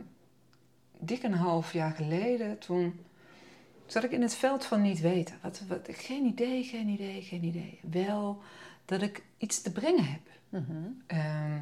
[1.00, 3.00] dik een half jaar geleden, toen
[3.86, 5.36] zat ik in het veld van niet weten.
[5.41, 7.80] Wat, wat, geen idee, geen idee, geen idee.
[7.91, 8.41] Wel
[8.86, 10.22] dat ik iets te brengen heb.
[10.50, 10.88] Mhm.
[11.08, 11.62] Ehm,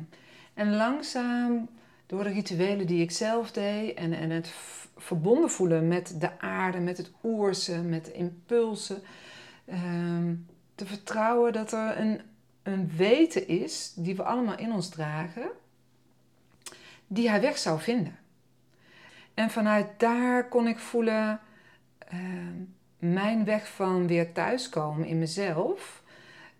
[0.54, 1.70] en langzaam,
[2.08, 4.54] door de rituelen die ik zelf deed en, en het
[4.98, 9.02] verbonden voelen met de aarde, met het oerse, met de impulsen,
[9.66, 10.36] ehm,
[10.76, 12.22] te vertrouwen dat er een,
[12.64, 15.50] een weten is die we allemaal in ons dragen,
[17.08, 18.18] die hij weg zou vinden.
[19.34, 21.40] En vanuit daar kon ik voelen
[21.98, 22.56] ehm,
[23.00, 26.04] mijn weg van weer thuiskomen in mezelf.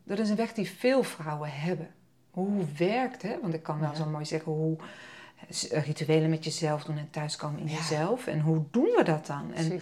[0.04, 1.90] Dat is een weg die veel vrouwen hebben.
[2.32, 3.40] Hoe werkt, hè?
[3.42, 3.96] Want ik kan wel Ja.
[3.96, 4.78] zo mooi zeggen hoe
[5.72, 7.76] rituelen met jezelf doen en thuiskomen in Ja.
[7.76, 8.28] jezelf.
[8.28, 9.54] En hoe doen we dat dan?
[9.54, 9.82] En.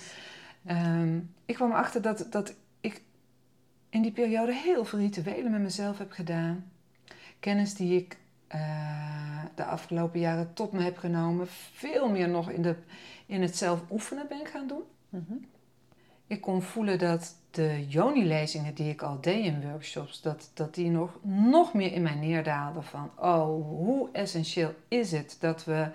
[0.65, 3.01] Ehm, ik kwam erachter dat, dat ik
[3.89, 6.71] in die periode heel veel rituelen met mezelf heb gedaan.
[7.39, 12.61] Kennis die ik eh, de afgelopen jaren tot me heb genomen, veel meer nog in,
[12.61, 12.75] de,
[13.25, 14.83] in het zelf oefenen ben gaan doen.
[15.09, 15.33] Mhm.
[16.27, 20.89] Ik kon voelen dat de Joni-lezingen die ik al deed in workshops, dat, dat die
[20.89, 25.87] nog, nog meer in mij neerdaalden van, oh, hoe essentieel is het dat we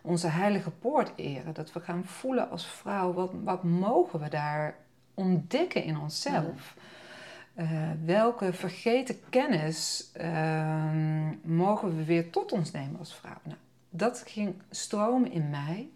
[0.00, 1.54] onze heilige poort eren.
[1.54, 4.76] Dat we gaan voelen als vrouw, wat, wat mogen we daar
[5.14, 6.76] ontdekken in onszelf?
[7.54, 13.40] Eh, welke vergeten kennis ehm, mogen we weer tot ons nemen als vrouw?
[13.42, 13.58] Nou,
[13.90, 15.88] dat ging stromen in mij.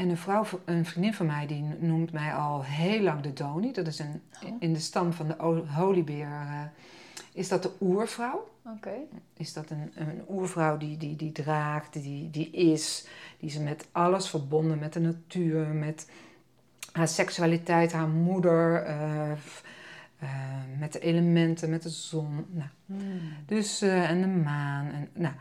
[0.00, 3.72] En een, vrouw, een vriendin van mij die noemt mij al heel lang de Doni.
[3.72, 4.56] Dat is een, Oh.
[4.58, 6.26] in de stam van de o- Holybeer.
[6.26, 6.60] eh,
[7.32, 8.48] is dat de oervrouw?
[8.76, 8.92] Oké.
[9.36, 13.06] is dat een, een oervrouw die, die, die draagt, die, die is,
[13.38, 16.08] die is met alles verbonden, met de natuur, met
[16.92, 19.38] haar seksualiteit, haar moeder, eh, eh,
[20.78, 22.46] met de elementen, met de zon.
[22.50, 23.20] Nou, Hmm.
[23.46, 24.90] dus, en de maan.
[24.92, 25.34] En, nou,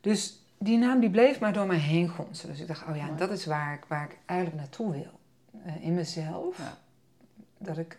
[0.00, 2.48] dus die naam die bleef maar door mij heen gonsen.
[2.48, 5.20] Dus ik dacht, oh ja, dat is waar ik, waar ik eigenlijk naartoe wil.
[5.64, 6.58] Eh, in mezelf.
[6.58, 6.78] Ja.
[7.58, 7.98] Dat ik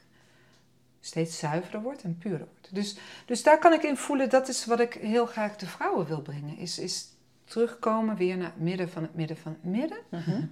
[1.00, 2.70] steeds zuiverder word en puurder word.
[2.72, 6.06] Dus, dus daar kan ik in voelen, dat is wat ik heel graag de vrouwen
[6.08, 6.58] wil brengen.
[6.58, 7.08] Is, is
[7.44, 9.98] terugkomen weer naar het midden van het midden van het midden.
[10.10, 10.44] Mhm.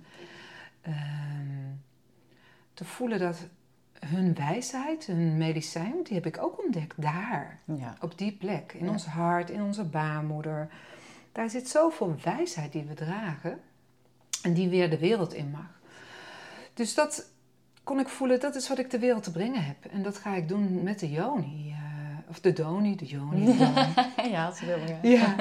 [0.81, 1.71] Ehm,
[2.73, 3.37] te voelen dat
[3.99, 7.59] hun wijsheid, hun medicijn, want die heb ik ook ontdekt daar.
[7.65, 7.95] Ja.
[8.01, 8.91] Op die plek, in Ja.
[8.91, 10.69] ons hart, in onze baarmoeder.
[11.35, 13.59] Daar zit zoveel wijsheid die we dragen
[14.41, 15.79] en die weer de wereld in mag.
[16.73, 17.29] Dus dat
[17.83, 19.85] kon ik voelen, dat is wat ik de wereld te brengen heb.
[19.91, 21.69] En dat ga ik doen met de Joni.
[21.71, 23.45] eh, of de Doni, de Joni.
[23.45, 24.31] De Doni.
[24.31, 24.95] ja, dat heel mooi.
[25.17, 25.35] Ja.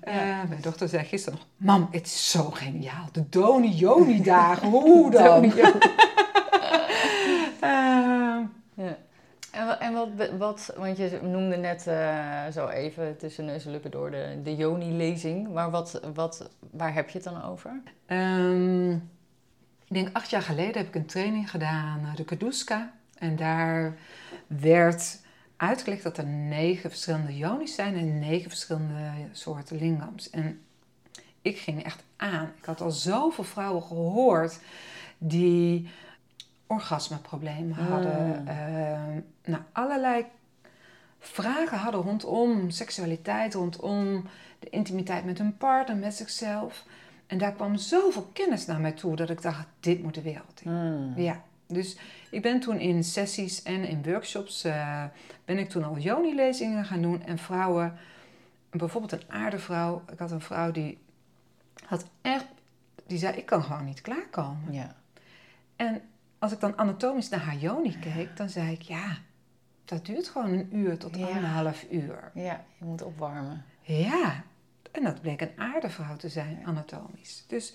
[0.00, 0.14] Eh,
[0.48, 3.08] mijn dochter zei gisteren nog: Mam, het is zo geniaal.
[3.12, 4.68] De Doni Joni dagen.
[4.68, 5.24] Hoe dan?
[5.48, 5.52] Doni.
[7.60, 8.42] Ehm,
[8.74, 8.96] Ja.
[9.50, 10.08] En, en wat,
[10.38, 14.56] wat, want je noemde net eh, zo even tussen neus en lippen door de, de
[14.56, 15.52] Joni-lezing.
[15.52, 17.80] Maar wat, wat, waar heb je het dan over?
[18.06, 22.92] Ehm, ik denk acht jaar geleden heb ik een training gedaan, eh, de Kaduska.
[23.18, 23.96] En daar
[24.46, 25.20] werd
[25.56, 30.30] uitgelegd dat er negen verschillende yonis zijn en negen verschillende soorten lingams.
[30.30, 30.60] En
[31.42, 32.52] ik ging echt aan.
[32.58, 34.58] Ik had al zoveel vrouwen gehoord
[35.18, 35.88] die
[36.68, 38.40] orgasmeproblemen hadden.
[38.40, 38.46] Mm.
[38.46, 40.24] ehm, nou, allerlei
[41.18, 44.24] vragen hadden rondom seksualiteit, rondom
[44.58, 46.84] de intimiteit met hun partner, met zichzelf.
[47.26, 50.60] En daar kwam zoveel kennis naar mij toe dat ik dacht, dit moet de wereld
[50.62, 50.70] in.
[50.70, 51.12] Hmm.
[51.16, 51.96] Ja, dus
[52.30, 55.04] ik ben toen in sessies en in workshops, eh,
[55.44, 57.22] ben ik toen al Joni-lezingen gaan doen.
[57.22, 57.98] En vrouwen,
[58.70, 60.98] bijvoorbeeld een aardevrouw, ik had een vrouw die
[61.84, 62.46] had echt,
[63.06, 64.72] die zei, ik kan gewoon niet klaarkomen.
[64.72, 64.94] Ja.
[65.76, 66.02] En
[66.38, 69.16] als ik dan anatomisch naar haar Joni keek, dan zei ik, ja,
[69.84, 71.26] dat duurt gewoon een uur tot Ja.
[71.26, 72.30] anderhalf uur.
[72.34, 73.64] ja, je moet opwarmen.
[73.80, 74.42] Ja,
[74.92, 77.44] en dat bleek een aardevrouw te zijn, anatomisch.
[77.48, 77.74] Dus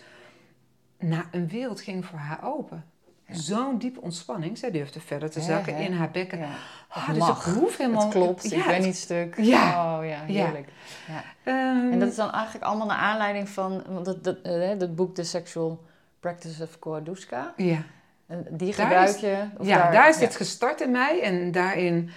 [1.00, 2.86] nou, een wereld ging voor haar open.
[3.28, 3.34] Ja.
[3.36, 4.58] Zo'n diepe ontspanning.
[4.58, 5.82] Zij durfde verder te zakken hè?
[5.84, 6.40] in haar bekken.
[6.40, 6.50] Ja.
[6.88, 7.48] Ah, Het dus mag.
[7.48, 8.02] ik hoef helemaal...
[8.04, 9.38] Het klopt, Ja, ik ben het- niet stuk.
[9.38, 9.98] Ja.
[10.00, 10.70] Oh ja, heerlijk.
[11.08, 11.24] Ja.
[11.44, 14.96] ehm, En dat is dan eigenlijk allemaal naar aanleiding van want dat, dat, eh, dat
[14.96, 15.84] boek The Sexual
[16.20, 17.54] Practice of Kowaduska.
[17.58, 17.84] ja,
[18.28, 19.46] En die Daar gebruik is- je?
[19.58, 20.22] of ja daar, is ja.
[20.22, 21.22] dit gestart in mij.
[21.22, 22.10] En daarin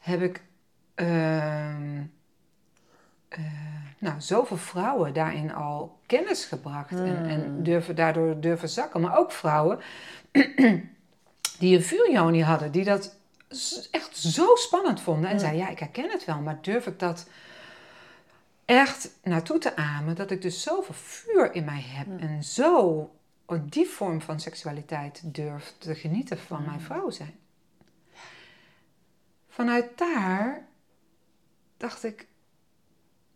[0.00, 0.42] heb ik...
[0.94, 2.02] ehm,
[3.28, 3.40] eh,
[3.98, 6.90] nou, zoveel vrouwen daarin al kennis gebracht.
[6.90, 7.62] En, en Mm.
[7.62, 9.00] durven, daardoor durven zakken.
[9.00, 9.78] Maar ook vrouwen
[11.58, 12.70] die een vuurjoni hadden.
[12.70, 13.16] Die dat
[13.90, 15.26] echt zo spannend vonden.
[15.28, 15.40] En Mm.
[15.40, 16.40] zeiden, ja, ik herken het wel.
[16.40, 17.28] Maar durf ik dat
[18.64, 20.14] echt naartoe te amen?
[20.14, 22.06] Dat ik dus zoveel vuur in mij heb.
[22.06, 22.18] Mm.
[22.18, 23.10] En zo
[23.68, 26.66] die vorm van seksualiteit durf te genieten van Mm.
[26.66, 27.34] mijn vrouw zijn.
[29.48, 30.66] Vanuit daar
[31.76, 32.26] dacht ik,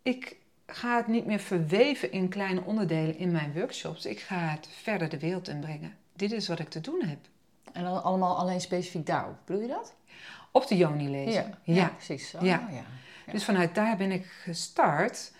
[0.01, 4.05] ik ga het niet meer verweven in kleine onderdelen in mijn workshops.
[4.05, 5.97] Ik ga het verder de wereld inbrengen.
[6.13, 7.19] Dit is wat ik te doen heb.
[7.73, 9.35] En dan allemaal alleen specifiek daarop.
[9.45, 9.93] Bedoel je dat?
[10.51, 11.57] Op de Joni lezen.
[11.63, 12.33] ja, precies.
[12.35, 12.67] Oh, ja.
[12.71, 12.83] Ja.
[13.31, 15.31] Dus vanuit daar ben ik gestart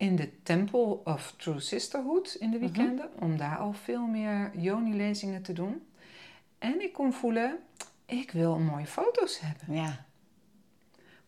[0.00, 2.64] in de Temple of True Sisterhood in de Mhm.
[2.66, 3.08] weekenden.
[3.18, 5.82] Om daar al veel meer Joni-lezingen te doen.
[6.58, 7.58] En ik kon voelen,
[8.06, 9.74] ik wil mooie foto's hebben.
[9.76, 10.04] Ja.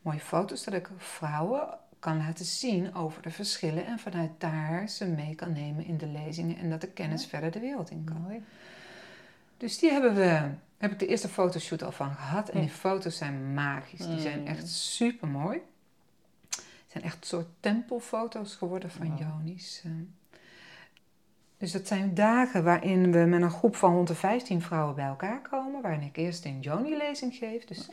[0.03, 3.87] Mooie foto's dat ik vrouwen kan laten zien over de verschillen.
[3.87, 6.57] En vanuit daar ze mee kan nemen in de lezingen.
[6.57, 8.21] En dat de kennis verder de wereld in kan.
[8.21, 8.43] Mooi.
[9.57, 12.49] Dus die hebben we, heb ik de eerste fotoshoot al van gehad.
[12.49, 14.07] En die foto's zijn magisch.
[14.07, 14.47] Die zijn Mm.
[14.47, 15.61] echt super mooi.
[16.93, 19.19] Het zijn echt soort tempelfoto's geworden van Wow.
[19.21, 19.83] Joni's.
[19.85, 19.91] eh.
[21.59, 25.07] Dus dat zijn dagen waarin we met een groep van rond de 15 vrouwen bij
[25.07, 25.83] elkaar komen.
[25.83, 27.65] Waarin ik eerst een Joni-lezing geef.
[27.65, 27.89] Dus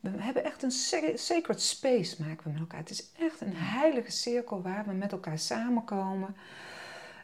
[0.00, 2.78] we hebben echt een sa- sacred space maken we met elkaar.
[2.80, 6.36] Het is echt een heilige cirkel waar we met elkaar samenkomen.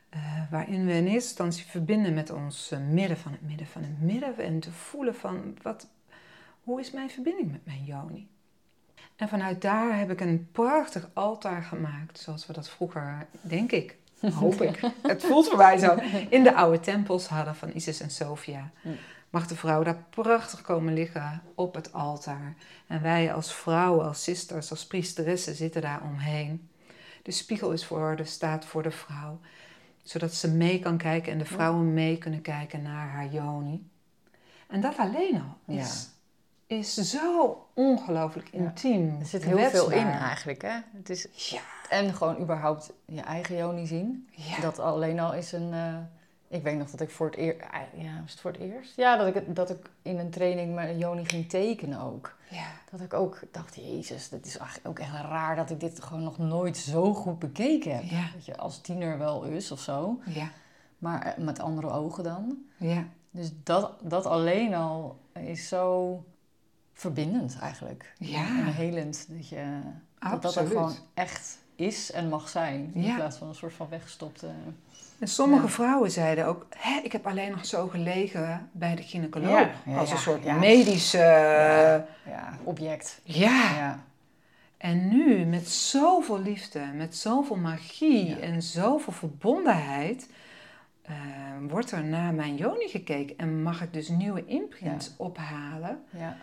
[0.09, 3.83] Eh, waarin we in eerste instantie verbinden met ons eh, midden van het midden van
[3.83, 4.37] het midden.
[4.39, 5.87] En te voelen van, wat,
[6.63, 8.29] hoe is mijn verbinding met mijn Joni?
[9.19, 12.19] En vanuit daar heb ik een prachtig altaar gemaakt.
[12.19, 13.97] Zoals we dat vroeger, denk ik,
[14.41, 14.81] hoop ik.
[15.03, 15.97] Het voelt voor mij zo.
[16.29, 18.71] In de oude tempels hadden van Isis en Sophia.
[18.83, 18.97] Mm.
[19.31, 22.55] Mag de vrouw daar prachtig komen liggen op het altaar.
[22.87, 26.69] En wij als vrouwen, als sisters, als priesteressen zitten daar omheen.
[27.23, 29.41] De spiegel is voor de, staat voor de vrouw.
[30.03, 33.89] Zodat ze mee kan kijken en de vrouwen mee kunnen kijken naar haar Joni.
[34.67, 35.81] En dat alleen al Ja.
[35.83, 36.09] is,
[36.69, 38.59] is zo ongelooflijk Ja.
[38.59, 39.17] intiem.
[39.21, 40.77] Er zit heel veel in eigenlijk, hè?
[40.97, 44.29] Het is, Ja, en gewoon überhaupt je eigen Joni zien.
[44.31, 44.61] ja.
[44.61, 45.73] Dat alleen al is een...
[45.73, 45.97] eh,
[46.49, 47.61] ik weet nog dat ik voor het eerst...
[47.97, 48.97] Ja, was het voor het eerst?
[48.97, 52.37] Ja, dat ik, dat ik in een training mijn Joni ging tekenen ook.
[52.51, 52.67] ja.
[52.91, 56.39] Dat ik ook dacht, jezus, dat is ook echt raar dat ik dit gewoon nog
[56.39, 58.03] nooit zo goed bekeken heb.
[58.05, 58.29] Ja.
[58.35, 60.51] Dat je als tiener wel is of zo, Ja,
[60.99, 62.57] maar eh, met andere ogen dan.
[62.77, 66.25] ja, Dus dat, dat alleen al is zo
[66.99, 68.13] verbindend eigenlijk.
[68.19, 68.47] Ja.
[68.47, 69.27] En helend.
[69.29, 69.81] Dat, je,
[70.31, 72.91] dat dat er gewoon echt is en mag zijn.
[72.95, 73.15] In Ja.
[73.15, 74.47] plaats van een soort van weggestopte...
[75.19, 75.69] En sommige Ja.
[75.69, 79.69] vrouwen zeiden ook, Hè, ik heb alleen nog zo gelegen bij de gynaecoloog.
[79.97, 80.55] Als een soort ja.
[80.55, 81.19] medische...
[82.27, 83.21] Ja, object.
[83.25, 83.75] ja.
[83.77, 84.03] Ja.
[84.77, 88.37] En nu met zoveel liefde, met zoveel magie Ja.
[88.39, 90.29] en zoveel verbondenheid...
[91.03, 91.15] eh,
[91.69, 96.05] wordt er naar mijn Joni gekeken en mag ik dus nieuwe imprints ophalen.
[96.11, 96.37] Ja.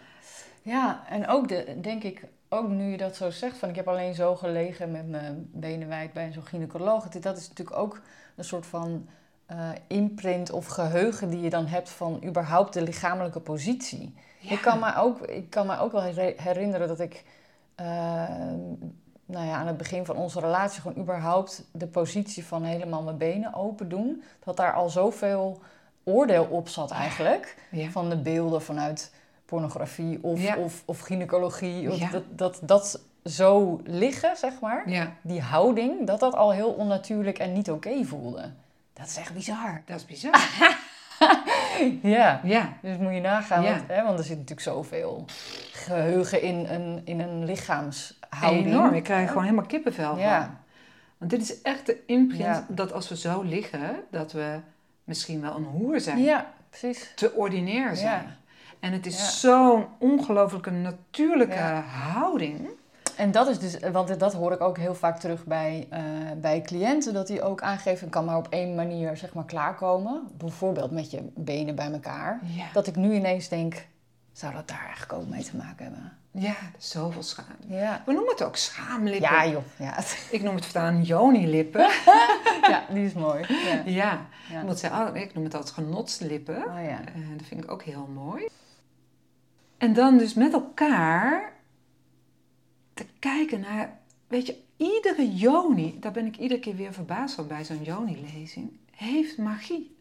[0.65, 3.87] Ja, en ook de, denk ik, ook nu je dat zo zegt, van ik heb
[3.87, 7.07] alleen zo gelegen met mijn benen wijd bij zo'n gynaecoloog.
[7.07, 8.01] Dat is natuurlijk ook
[8.35, 9.07] een soort van
[9.45, 14.15] eh, imprint of geheugen die je dan hebt van überhaupt de lichamelijke positie.
[14.41, 17.23] Ik, kan me ook, ik kan me ook wel her- herinneren dat ik
[17.75, 17.85] eh,
[19.25, 23.17] nou ja, aan het begin van onze relatie gewoon überhaupt de positie van helemaal mijn
[23.17, 24.23] benen open doen.
[24.43, 25.61] Dat daar al zoveel
[26.03, 27.57] oordeel op zat eigenlijk.
[27.71, 27.89] Ja.
[27.89, 29.11] Van de beelden vanuit
[29.45, 30.55] pornografie of, Ja.
[30.57, 31.91] of, of gynaecologie.
[31.91, 32.09] Of Ja.
[32.09, 34.89] dat, dat, dat zo liggen, zeg maar.
[34.89, 38.51] ja, Die houding, dat dat al heel onnatuurlijk en niet oké voelde.
[38.93, 39.81] Dat is echt bizar.
[39.85, 40.49] dat is bizar.
[42.01, 42.41] Ja.
[42.43, 45.25] ja, Dus moet je nagaan, want, hè, want er zit natuurlijk zoveel
[45.71, 48.65] geheugen in een, in een lichaamshouding.
[48.65, 48.93] enorm.
[48.93, 50.57] Ik krijg gewoon helemaal kippenvel van.
[51.17, 54.59] Want dit is echt de imprint dat als we zo liggen, dat we
[55.03, 56.21] misschien wel een hoer zijn.
[56.23, 57.11] Ja, precies.
[57.15, 58.37] Te ordinair zijn.
[58.85, 59.25] En het is Ja.
[59.29, 61.81] zo'n ongelooflijke natuurlijke Ja.
[61.81, 62.67] houding.
[63.17, 66.01] En dat is dus, want dat hoor ik ook heel vaak terug bij, eh,
[66.37, 70.27] bij cliënten, dat die ook aangeven, ik kan maar op één manier zeg maar klaarkomen.
[70.37, 72.39] Bijvoorbeeld met je benen bij elkaar.
[72.43, 72.65] Ja.
[72.73, 73.87] Dat ik nu ineens denk,
[74.31, 76.11] zou dat daar eigenlijk ook mee te maken hebben?
[76.31, 77.67] Ja, zoveel schaamte.
[77.67, 78.01] Ja.
[78.05, 79.31] We noemen het ook schaamlippen.
[79.31, 79.97] Ja joh, ja.
[80.31, 81.89] Ik noem het voortaan joni-lippen.
[82.71, 83.45] ja, die is mooi.
[83.85, 84.19] Ja.
[84.49, 84.61] ja.
[84.65, 86.55] Moet zeggen, oh, ik noem het altijd genotslippen.
[86.55, 86.99] Oh ja.
[86.99, 88.47] Eh, dat vind ik ook heel mooi.
[89.77, 91.53] En dan dus met elkaar
[92.93, 97.47] te kijken naar, weet je, iedere joni, daar ben ik iedere keer weer verbaasd van
[97.47, 99.95] bij zo'n joni-lezing, heeft magie.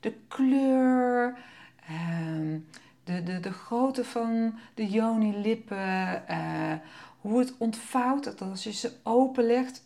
[0.00, 1.38] De kleur,
[1.86, 2.58] ehm,
[3.04, 6.74] de, de, de grootte van de joni-lippen, eh,
[7.20, 9.84] hoe het ontvouwt, dat als je ze openlegt,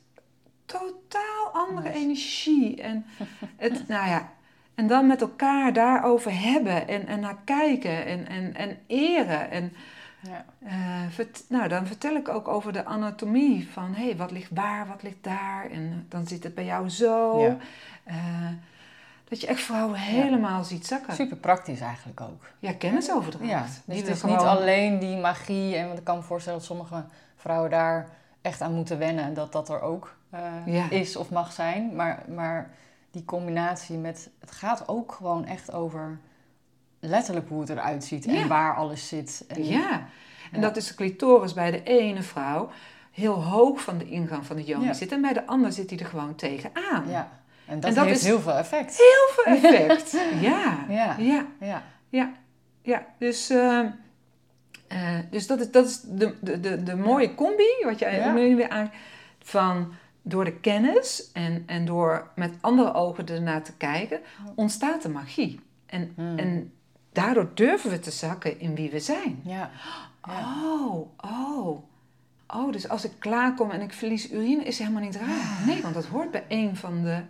[0.65, 2.83] totaal andere energie.
[2.83, 3.07] En,
[3.57, 4.33] het, nou ja,
[4.77, 9.51] en dan met elkaar daarover hebben en, en naar kijken en, en, en eren.
[9.51, 9.73] En,
[10.21, 10.45] Ja.
[10.67, 10.75] eh,
[11.11, 14.87] vert- nou, dan vertel ik ook over de anatomie van hé, hey, wat ligt waar,
[14.87, 15.71] wat ligt daar.
[15.71, 17.41] En dan zit het bij jou zo.
[17.41, 17.57] Ja.
[18.05, 18.15] Eh,
[19.29, 21.15] dat je echt vrouwen helemaal ziet zakken.
[21.15, 22.47] Super praktisch eigenlijk ook.
[22.59, 23.51] Ja, kennisoverdracht.
[23.51, 25.77] Ja, Die dus het we is niet alleen die magie.
[25.77, 27.05] En want ik kan me voorstellen dat sommige
[27.37, 28.09] vrouwen daar
[28.43, 29.35] echt aan moeten wennen.
[29.35, 31.95] Dat dat er ook eh, is of mag zijn.
[31.95, 32.71] Maar, maar
[33.17, 34.31] die combinatie met...
[34.41, 36.19] Het gaat ook gewoon echt over
[37.01, 38.25] letterlijk hoe het eruit ziet.
[38.25, 38.33] Ja.
[38.35, 39.45] En waar alles zit.
[39.49, 39.91] En, Ja,
[40.53, 40.61] en Ja.
[40.61, 42.71] dat is de clitoris bij de ene vrouw
[43.13, 44.93] heel hoog van de ingang van de joni Ja.
[44.93, 45.13] zit.
[45.13, 47.09] En bij de ander zit hij er gewoon tegenaan.
[47.09, 47.29] ja.
[47.67, 48.97] En dat, En dat heeft heel veel effect.
[48.97, 50.11] Heel veel effect.
[50.41, 50.85] ja.
[50.89, 51.17] Ja.
[51.19, 51.47] ja.
[51.61, 51.83] Ja.
[52.09, 52.33] Ja,
[52.83, 53.07] ja.
[53.19, 53.79] Dus, eh,
[54.89, 58.57] eh, dus dat is, dat is de, de, de, de mooie combi, wat jij nu
[58.57, 58.91] weer aan
[59.39, 59.93] van
[60.29, 64.21] door de kennis en, en door met andere ogen ernaar te kijken,
[64.55, 65.61] ontstaat de magie.
[65.87, 66.39] En, Hmm.
[66.39, 66.73] en
[67.13, 69.41] daardoor durven we te zakken in wie we zijn.
[69.45, 69.71] Ja.
[70.27, 70.63] Ja.
[70.65, 71.83] Oh, oh.
[72.55, 75.63] Oh, dus als ik klaarkom en ik verlies urine, is helemaal niet raar.
[75.67, 77.23] Nee, want dat hoort bij een van de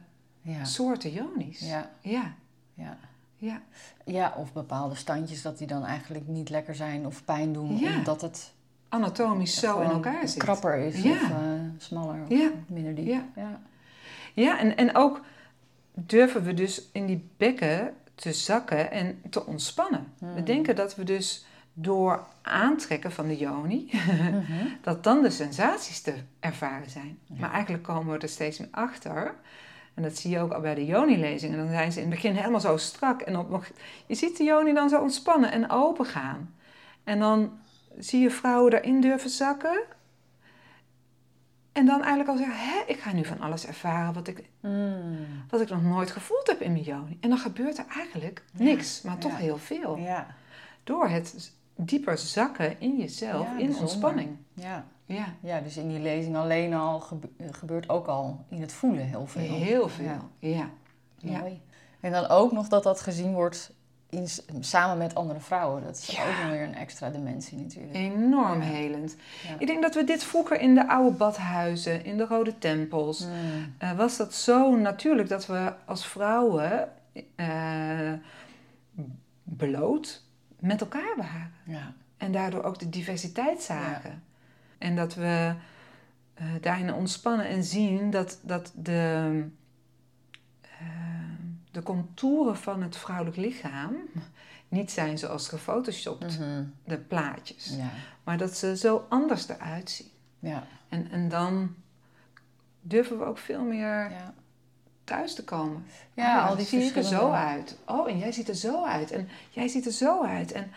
[0.42, 0.64] Ja.
[0.64, 1.60] soorten jonies.
[1.60, 1.90] Ja.
[2.00, 2.34] ja.
[2.74, 2.98] Ja.
[3.36, 3.62] ja.
[4.04, 7.80] ja, of bepaalde standjes dat die dan eigenlijk niet lekker zijn of pijn doen.
[7.96, 8.52] Omdat het
[8.88, 10.42] Anatomisch zo in elkaar zit.
[10.42, 11.10] krapper is Ja.
[11.12, 11.36] of eh,
[11.78, 12.50] smaller of Ja.
[12.66, 13.06] minder diep.
[13.06, 13.24] Ja.
[13.36, 13.60] Ja.
[14.34, 15.20] Ja, en, en ook
[15.94, 20.12] durven we dus in die bekken te zakken en te ontspannen.
[20.18, 20.44] We Hmm.
[20.44, 24.66] denken dat we dus door aantrekken van de joni, Mhm.
[24.82, 27.18] dat dan de sensaties te ervaren zijn.
[27.26, 27.34] Ja.
[27.40, 29.34] Maar eigenlijk komen we er steeds meer achter.
[29.94, 31.58] En dat zie je ook al bij de joni-lezingen.
[31.58, 33.20] Dan zijn ze in het begin helemaal zo strak.
[33.20, 33.66] En op,
[34.06, 36.54] je ziet de joni dan zo ontspannen en open gaan.
[37.04, 37.50] En dan
[37.98, 39.82] zie je vrouwen daarin durven zakken.
[41.72, 45.16] En dan eigenlijk al zeggen, hè, ik ga nu van alles ervaren wat ik, Mm.
[45.50, 47.16] wat ik nog nooit gevoeld heb in mijn joni.
[47.20, 49.36] En dan gebeurt er eigenlijk niks, maar toch ja.
[49.36, 49.96] heel veel.
[49.96, 50.26] Ja.
[50.84, 53.80] Door het dieper zakken in jezelf, in bijzonder.
[53.80, 54.36] ontspanning.
[54.54, 54.86] Ja.
[55.04, 59.04] Ja, ja, dus in die lezing alleen al gebe- gebeurt ook al in het voelen
[59.06, 59.42] heel veel.
[59.42, 60.04] heel veel.
[60.04, 60.20] Ja.
[60.38, 60.70] Ja.
[61.18, 61.38] Ja.
[61.38, 61.60] Mooi.
[62.00, 63.72] En dan ook nog dat dat gezien wordt
[64.10, 64.28] in,
[64.60, 65.82] samen met andere vrouwen.
[65.84, 66.22] Dat is Ja.
[66.28, 67.94] ook nog weer een extra dimensie natuurlijk.
[67.94, 68.68] Enorm Ja.
[68.68, 69.16] helend.
[69.48, 69.54] Ja.
[69.58, 73.74] Ik denk dat we dit vroeger in de oude badhuizen, in de rode tempels, Mm.
[73.78, 76.88] eh, was dat zo natuurlijk dat we als vrouwen
[77.36, 78.12] eh,
[79.44, 80.22] bloot
[80.60, 81.52] met elkaar waren.
[81.64, 81.92] Ja.
[82.16, 84.22] En daardoor ook de diversiteit zagen.
[84.78, 85.54] En dat we
[86.34, 89.44] eh, daarin ontspannen en zien dat, dat de,
[91.76, 93.96] de contouren van het vrouwelijk lichaam
[94.68, 96.64] niet zijn zoals gefotoshopt, Mhm.
[96.84, 97.74] de plaatjes.
[97.76, 97.90] ja.
[98.24, 100.08] Maar dat ze zo anders eruit zien.
[100.38, 100.66] Ja.
[100.88, 101.74] En, en dan
[102.80, 104.34] durven we ook veel meer Ja.
[105.04, 105.86] thuis te komen.
[106.14, 107.78] Ja, Oh al die zie ik er zo uit.
[107.86, 109.10] Oh, en jij ziet er zo uit.
[109.10, 110.52] En jij ziet er zo uit.
[110.52, 110.70] En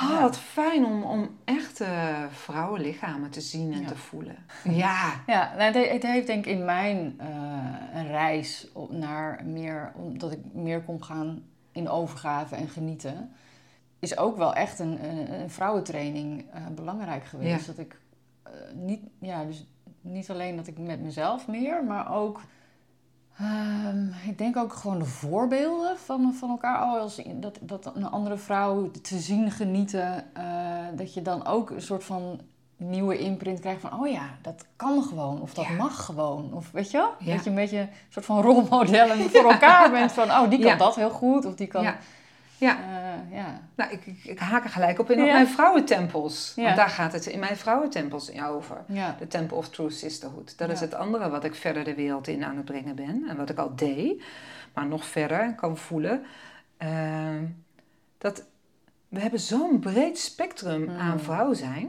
[0.00, 0.20] Ja.
[0.20, 1.86] wat fijn om, om echte
[2.30, 3.86] vrouwenlichamen te zien en Ja.
[3.86, 4.36] te voelen.
[4.64, 5.12] Ja.
[5.26, 10.38] Ja, nou, het, het heeft denk ik in mijn eh, reis naar meer, omdat ik
[10.52, 13.32] meer kon gaan in overgave en genieten,
[13.98, 17.66] is ook wel echt een, een, een vrouwentraining eh, belangrijk geweest.
[17.66, 17.72] Ja.
[17.72, 18.00] Dat ik
[18.42, 19.66] eh, niet, ja, dus
[20.00, 22.40] niet alleen dat ik met mezelf meer, maar ook,
[23.38, 26.82] ehm, ik denk ook gewoon de voorbeelden van, van elkaar.
[26.82, 30.44] Oh, als, dat, dat een andere vrouw te zien genieten, eh,
[30.96, 32.40] dat je dan ook een soort van
[32.76, 35.72] nieuwe imprint krijgt van, oh ja, dat kan gewoon, of dat Ja.
[35.72, 36.52] mag gewoon.
[36.52, 37.10] Of weet je wel?
[37.18, 37.34] Ja.
[37.34, 40.78] Dat je een beetje een soort van rolmodellen voor elkaar bent van, oh, die kan
[40.78, 41.94] dat heel goed, of die kan...
[42.58, 42.76] Ja.
[42.78, 43.60] Eh, ja.
[43.74, 46.52] Nou, ik, ik, haak er gelijk op in op mijn vrouwentempels.
[46.56, 48.84] Want daar gaat het in mijn vrouwentempels in over.
[49.18, 50.58] De Temple of True Sisterhood.
[50.58, 53.24] Dat is het andere wat ik verder de wereld in aan het brengen ben.
[53.28, 54.22] En wat ik al deed,
[54.74, 56.22] maar nog verder kan voelen.
[56.76, 57.44] Ehm,
[58.18, 58.44] dat
[59.08, 60.96] we hebben zo'n breed spectrum Mm.
[60.98, 61.88] aan vrouw zijn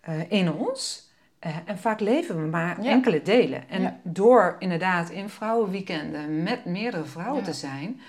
[0.00, 1.06] eh, in ons.
[1.38, 2.90] Eh, en vaak leven we maar Ja.
[2.90, 3.68] enkele delen.
[3.68, 3.96] En Ja.
[4.02, 7.44] door inderdaad in vrouwenweekenden met meerdere vrouwen Ja.
[7.44, 8.00] te zijn...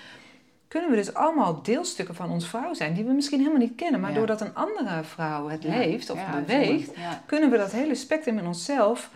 [0.70, 2.94] kunnen we dus allemaal deelstukken van ons vrouw zijn...
[2.94, 4.00] die we misschien helemaal niet kennen.
[4.00, 4.16] Maar Ja.
[4.16, 5.76] doordat een andere vrouw het Ja.
[5.76, 6.90] leeft of Ja, beweegt...
[7.26, 9.10] kunnen we dat hele spectrum in onszelf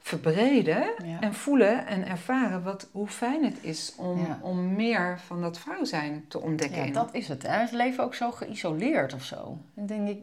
[0.00, 0.82] verbreden
[1.20, 5.84] en voelen en ervaren wat, hoe fijn het is om, om meer van dat vrouw
[5.84, 6.86] zijn te ontdekken.
[6.86, 7.42] Ja, dat is het.
[7.46, 7.66] Hè?
[7.70, 9.58] We leven ook zo geïsoleerd of zo.
[9.74, 10.22] Dan denk ik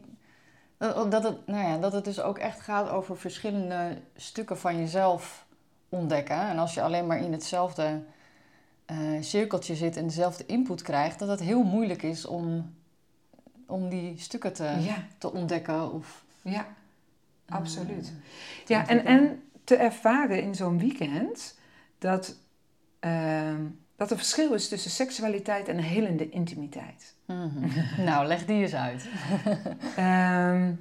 [0.78, 4.78] dat, dat, het, nou ja, dat het dus ook echt gaat over verschillende stukken van
[4.78, 5.44] jezelf
[5.88, 6.40] ontdekken.
[6.48, 8.02] En als je alleen maar in hetzelfde
[8.86, 12.74] eh, cirkeltje zit en dezelfde input krijgt, dat het heel moeilijk is om,
[13.66, 15.92] om die stukken te, Ja, te ontdekken.
[15.92, 16.66] Of, ja,
[17.48, 18.06] absoluut.
[18.06, 21.58] eh, Ja, en, en te ervaren in zo'n weekend
[21.98, 22.36] dat,
[23.00, 23.60] ehm,
[23.96, 27.14] dat er verschil is tussen seksualiteit en helende intimiteit.
[27.24, 28.04] Mhm.
[28.04, 29.08] nou, leg die eens uit.
[29.96, 30.72] Ehm,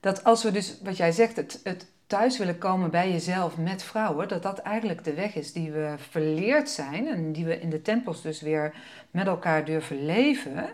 [0.00, 3.82] dat als we dus, wat jij zegt, het, het thuis willen komen bij jezelf met
[3.82, 7.70] vrouwen, dat dat eigenlijk de weg is die we verleerd zijn en die we in
[7.70, 8.74] de tempels dus weer
[9.10, 10.68] met elkaar durven leven,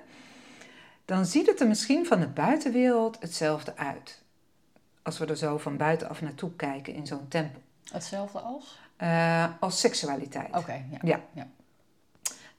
[1.05, 4.23] dan ziet het er misschien van de buitenwereld hetzelfde uit.
[5.03, 7.61] Als we er zo van buitenaf naartoe kijken in zo'n tempel.
[7.93, 8.79] Hetzelfde als?
[8.97, 10.57] Eh, als seksualiteit.
[10.57, 10.99] Oké, ja.
[11.03, 11.21] Ja.
[11.33, 11.47] Ja.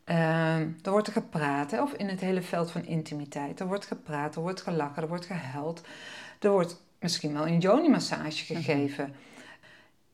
[0.04, 3.60] Ehm, er wordt er gepraat, hè, of in het hele veld van intimiteit.
[3.60, 5.82] Er wordt gepraat, er wordt gelachen, er wordt gehuild.
[6.40, 8.64] Er wordt misschien wel een yoni-massage Mhm.
[8.64, 9.16] gegeven.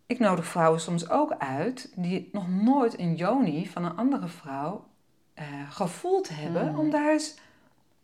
[0.05, 4.89] Ik nodig vrouwen soms ook uit die nog nooit een yoni van een andere vrouw
[5.34, 6.80] eh, gevoeld hebben, Mhm.
[6.80, 7.36] om daar eens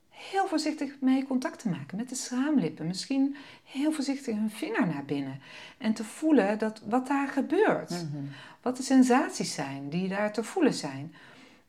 [0.09, 2.87] heel voorzichtig mee contact te maken met de schaamlippen.
[2.87, 5.41] Misschien heel voorzichtig hun vinger naar binnen
[5.77, 7.89] en te voelen dat, wat daar gebeurt.
[7.89, 8.23] Mhm.
[8.61, 11.13] Wat de sensaties zijn die daar te voelen zijn.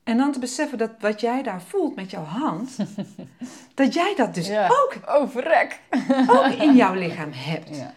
[0.08, 2.76] En dan te beseffen dat wat jij daar voelt met jouw hand,
[3.74, 4.66] dat jij dat dus Ja.
[4.68, 5.80] ook, Oh, verrek!
[6.36, 7.76] ook in jouw lichaam hebt.
[7.76, 7.92] Ja.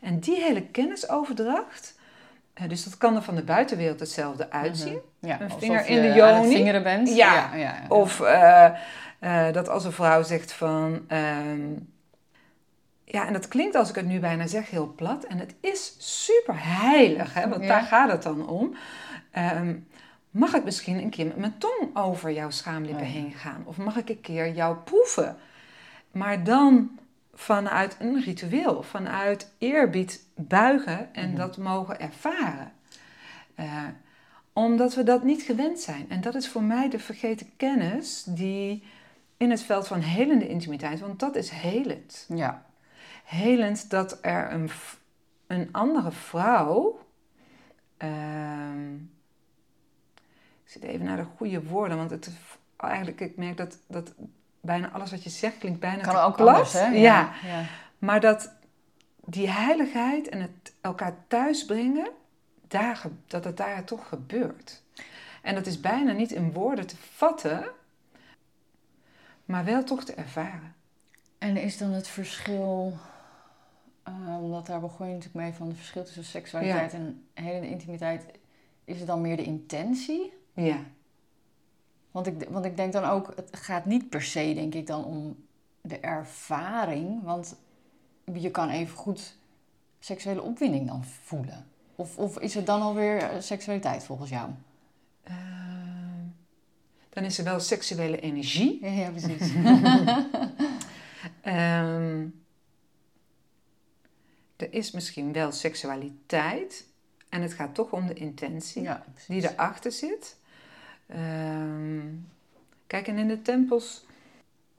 [0.00, 1.98] En die hele kennisoverdracht,
[2.54, 4.98] eh, dus dat kan er van de buitenwereld hetzelfde uitzien.
[5.20, 6.48] Ja, Een vinger in de yoni.
[6.54, 7.14] vingeren bent.
[7.16, 7.50] Ja.
[7.88, 8.64] Of eh,
[9.18, 11.04] eh, dat als een vrouw zegt van.
[11.08, 11.60] ehm,
[13.04, 15.24] ja, en dat klinkt als ik het nu bijna zeg heel plat.
[15.24, 18.74] En het is super heilig, hè, want daar gaat het dan om.
[19.30, 19.74] Ehm,
[20.38, 23.20] mag ik misschien een keer met mijn tong over jouw schaamlippen Oh ja.
[23.20, 23.62] heen gaan?
[23.64, 25.36] Of mag ik een keer jou proeven?
[26.10, 26.98] Maar dan
[27.34, 31.36] vanuit een ritueel, vanuit eerbied buigen en Mhm.
[31.36, 32.72] dat mogen ervaren.
[33.54, 33.82] Eh,
[34.52, 36.06] omdat we dat niet gewend zijn.
[36.10, 38.82] En dat is voor mij de vergeten kennis die
[39.36, 42.26] in het veld van helende intimiteit, want dat is helend.
[42.34, 42.64] ja.
[43.24, 44.70] Helend dat er een,
[45.46, 46.98] een andere vrouw.
[47.96, 48.88] ehm,
[50.66, 52.30] ik zit even naar de goede woorden, want het,
[52.76, 54.12] eigenlijk, ik merk dat, dat
[54.60, 56.54] bijna alles wat je zegt klinkt bijna Kan ook plat.
[56.54, 56.86] anders, hè?
[56.86, 57.32] ja.
[57.44, 57.64] ja.
[57.98, 58.52] Maar dat
[59.24, 62.10] die heiligheid en het elkaar thuisbrengen,
[62.68, 64.82] daar, dat het daar toch gebeurt.
[65.42, 67.64] En dat is bijna niet in woorden te vatten,
[69.44, 70.74] maar wel toch te ervaren.
[71.38, 72.96] En is dan het verschil,
[74.02, 78.24] eh, omdat daar begon je natuurlijk mee van het verschil tussen seksualiteit en hele intimiteit,
[78.84, 80.32] is het dan meer de intentie?
[80.56, 80.84] Ja,
[82.10, 85.04] Want ik, want ik denk dan ook, het gaat niet per se, denk ik, dan
[85.04, 85.36] om
[85.80, 87.22] de ervaring.
[87.22, 87.56] Want
[88.32, 89.36] je kan even goed
[89.98, 91.66] seksuele opwinding dan voelen.
[91.96, 94.50] Of, of is het dan alweer eh, seksualiteit volgens jou?
[95.22, 96.24] Ehm,
[97.08, 98.78] dan is er wel seksuele energie.
[98.80, 99.52] Ja, ja precies.
[101.40, 102.26] Ehm,
[104.56, 106.86] er is misschien wel seksualiteit
[107.28, 108.82] en het gaat toch om de intentie.
[108.82, 110.35] ja, die erachter zit.
[111.06, 112.00] Ehm,
[112.86, 114.06] kijk, en in de tempels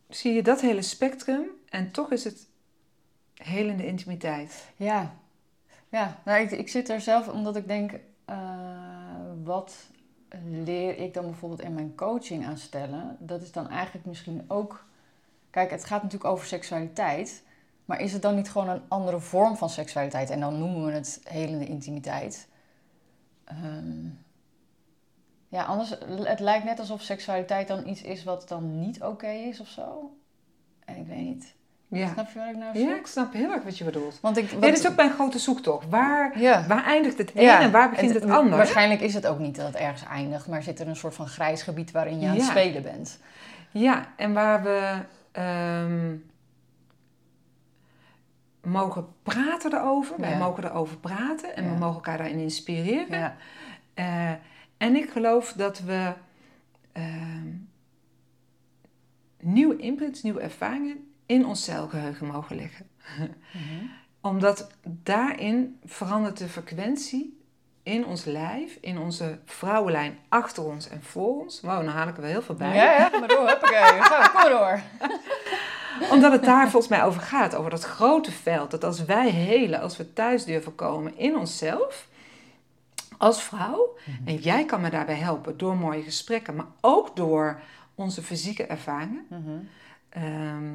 [0.09, 2.47] zie je dat hele spectrum en toch is het
[3.33, 4.71] helende intimiteit.
[4.75, 5.15] Ja,
[5.89, 6.21] ja.
[6.25, 7.91] Nou, ik, ik zit er zelf omdat ik denk,
[8.25, 8.37] eh,
[9.43, 9.89] wat
[10.43, 13.17] leer ik dan bijvoorbeeld in mijn coaching aan stellen?
[13.19, 14.85] Dat is dan eigenlijk misschien ook,
[15.49, 17.43] kijk, het gaat natuurlijk over seksualiteit,
[17.85, 20.29] maar is het dan niet gewoon een andere vorm van seksualiteit?
[20.29, 22.47] En dan noemen we het helende intimiteit.
[23.43, 24.05] Ehm,
[25.47, 25.89] ja, anders,
[26.23, 30.15] het lijkt net alsof seksualiteit dan iets is wat dan niet oké is of zo.
[30.85, 31.55] En ik weet niet.
[31.87, 32.07] Ja.
[32.13, 32.87] Snap je wat ik nou zeg?
[32.87, 34.19] Ja, ik snap heel erg wat je bedoelt.
[34.21, 35.89] Want ik, dit is ook mijn grote zoektocht.
[35.89, 36.65] Waar, Ja.
[36.67, 38.57] waar eindigt het een Ja, en waar begint het, ander?
[38.57, 41.27] Waarschijnlijk is het ook niet dat het ergens eindigt, maar zit er een soort van
[41.27, 43.19] grijs gebied waarin je aan het spelen bent.
[43.71, 44.95] Ja, en waar we
[45.31, 46.15] ehm,
[48.71, 50.15] mogen praten erover.
[50.17, 53.19] Wij mogen erover praten en we mogen elkaar daarin inspireren.
[53.19, 53.35] Ja.
[53.93, 54.31] Eh,
[54.77, 56.13] en ik geloof dat we
[56.91, 57.47] ehm,
[59.39, 62.87] nieuwe imprints, nieuwe ervaringen in ons celgeheugen mogen leggen.
[63.51, 63.85] Mhm.
[64.31, 67.37] Omdat daarin verandert de frequentie
[67.83, 71.61] in ons lijf, in onze vrouwenlijn achter ons en voor ons.
[71.61, 72.75] Wow, nou haal ik er wel heel veel bij.
[72.75, 74.01] Ja, ja, maar door, huppakee.
[74.03, 74.81] Ga, kom maar door.
[76.13, 78.71] Omdat het daar volgens mij over gaat, over dat grote veld.
[78.71, 82.06] Dat als wij helen, als we thuis durven komen in onszelf,
[83.17, 87.59] als vrouw, en jij kan me daarbij helpen door mooie gesprekken, maar ook door
[87.95, 89.25] onze fysieke ervaringen.
[89.29, 89.39] Mhm.
[90.09, 90.73] Ehm,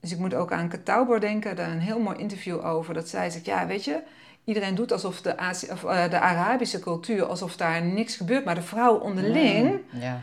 [0.00, 2.94] dus ik moet ook aan Katauber denken, daar een heel mooi interview over.
[2.94, 4.02] Dat zij zegt, ja, weet je,
[4.44, 8.44] iedereen doet alsof de, Azi- of, eh, de Arabische cultuur, alsof daar niks gebeurt.
[8.44, 10.20] Maar de vrouwen onderling, Ja.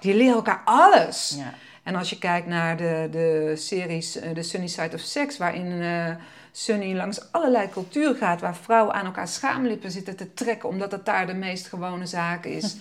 [0.00, 1.38] die leren elkaar alles.
[1.82, 5.82] En als je kijkt naar de, de series eh, The Sunny Side of Sex, waarin
[5.82, 6.14] eh,
[6.52, 11.04] Sunny langs allerlei culturen gaat, waar vrouwen aan elkaar schaamlippen zitten te trekken, omdat het
[11.04, 12.76] daar de meest gewone zaak is.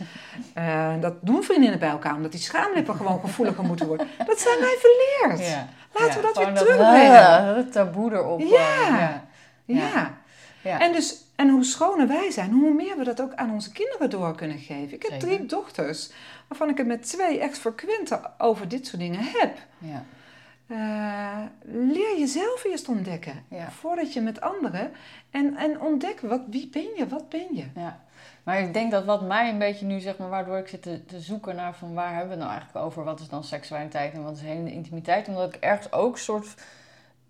[0.54, 4.08] Eh, dat doen vriendinnen bij elkaar, omdat die schaamlippen gewoon gevoeliger moeten worden.
[4.26, 5.50] Dat zijn wij verleerd.
[5.50, 5.68] Ja.
[5.94, 7.56] Laten we dat weer terugbrengen.
[7.56, 8.40] dat taboe erop.
[8.40, 8.48] Ja.
[8.48, 9.24] eh, ja.
[9.66, 10.18] Ja.
[10.62, 10.80] Ja.
[10.80, 14.10] En, dus, en hoe schoner wij zijn, hoe meer we dat ook aan onze kinderen
[14.10, 14.94] door kunnen geven.
[14.94, 15.28] Ik heb Zeker.
[15.28, 16.12] drie dochters,
[16.48, 19.58] waarvan ik het met twee echt frequent over dit soort dingen heb.
[19.78, 20.06] Ja.
[20.70, 23.44] Eh, leer jezelf eerst ontdekken.
[23.48, 23.72] Ja.
[23.72, 24.92] Voordat je met anderen.
[25.32, 27.08] En, en ontdek, wat, wie ben je?
[27.08, 27.66] Wat ben je?
[27.76, 28.00] Ja,
[28.44, 31.06] maar ik denk dat wat mij een beetje nu, zeg maar, waardoor ik zit te,
[31.06, 33.04] te zoeken naar van waar hebben we het nou eigenlijk over?
[33.04, 35.28] Wat is dan seksualiteit en wat is hele intimiteit?
[35.28, 36.54] Omdat ik ergens ook soort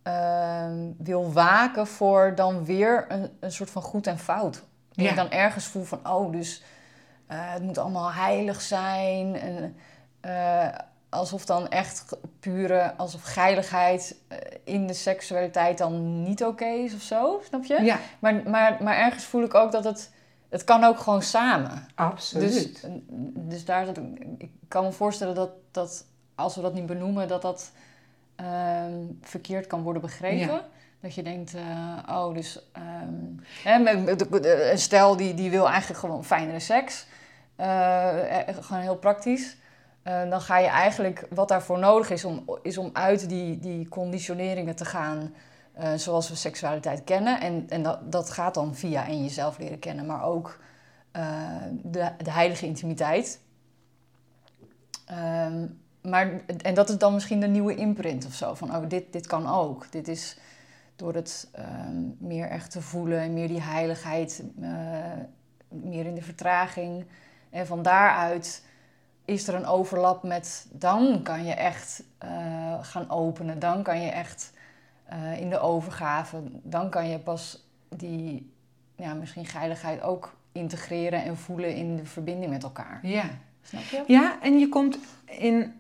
[0.04, 4.54] ehm, wil waken voor dan weer een, een soort van goed en fout.
[4.54, 5.10] Dat Ja.
[5.10, 6.64] ik dan ergens voel van, oh, dus
[7.28, 9.36] eh, het moet allemaal heilig zijn.
[9.36, 9.76] En,
[10.20, 10.68] eh,
[11.10, 17.02] alsof dan echt pure, alsof geiligheid eh, in de seksualiteit dan niet oké is of
[17.02, 17.82] zo, snap je?
[17.82, 20.12] Ja, Maar, maar, maar ergens voel ik ook dat het...
[20.50, 21.88] Het kan ook gewoon samen.
[21.96, 22.82] absoluut.
[22.82, 22.92] Dus,
[23.36, 24.04] dus daar zit ik...
[24.38, 26.06] Ik kan me voorstellen dat, dat
[26.36, 27.28] als we dat niet benoemen...
[27.28, 27.72] dat dat
[28.36, 30.54] ehm, verkeerd kan worden begrepen.
[30.54, 30.68] Ja.
[31.02, 32.62] Dat je denkt, eh, oh, dus...
[32.72, 33.14] ehm,
[33.64, 33.92] hè,
[34.72, 37.06] een stel die, die wil eigenlijk gewoon fijnere seks.
[37.56, 38.18] Eh,
[38.60, 39.58] gewoon heel praktisch.
[40.10, 41.28] Eh, dan ga je eigenlijk...
[41.30, 45.34] Wat daarvoor nodig is om, is om uit die, die conditioneringen te gaan...
[45.74, 47.42] eh, zoals we seksualiteit kennen.
[47.42, 50.60] En, en dat, dat gaat dan via en jezelf leren kennen, maar ook
[51.12, 53.40] eh, de, de heilige intimiteit.
[55.06, 55.68] Ehm,
[56.02, 58.54] maar, en dat is dan misschien de nieuwe imprint of zo.
[58.54, 59.92] Van, oh, dit, dit kan ook.
[59.92, 60.38] Dit is
[60.96, 64.44] door het ehm, meer echt te voelen en meer die heiligheid,
[65.68, 67.06] meer in de vertraging.
[67.50, 68.68] En van daaruit
[69.30, 73.60] is er een overlap met, dan kan je echt eh, gaan openen.
[73.60, 74.54] Dan kan je echt
[75.04, 78.54] eh, in de overgave, dan kan je pas die,
[78.96, 83.00] ja, misschien geiligheid ook integreren en voelen in de verbinding met elkaar.
[83.02, 83.30] Ja.
[83.62, 84.04] Snap je?
[84.08, 85.80] ja, en je komt in,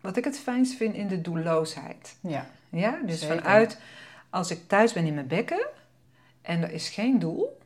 [0.00, 2.16] wat ik het fijnst vind, in de doelloosheid.
[2.20, 2.46] Ja.
[2.68, 3.36] Ja, dus Zeker.
[3.36, 3.78] vanuit,
[4.30, 5.66] als ik thuis ben in mijn bekken
[6.42, 7.59] en er is geen doel,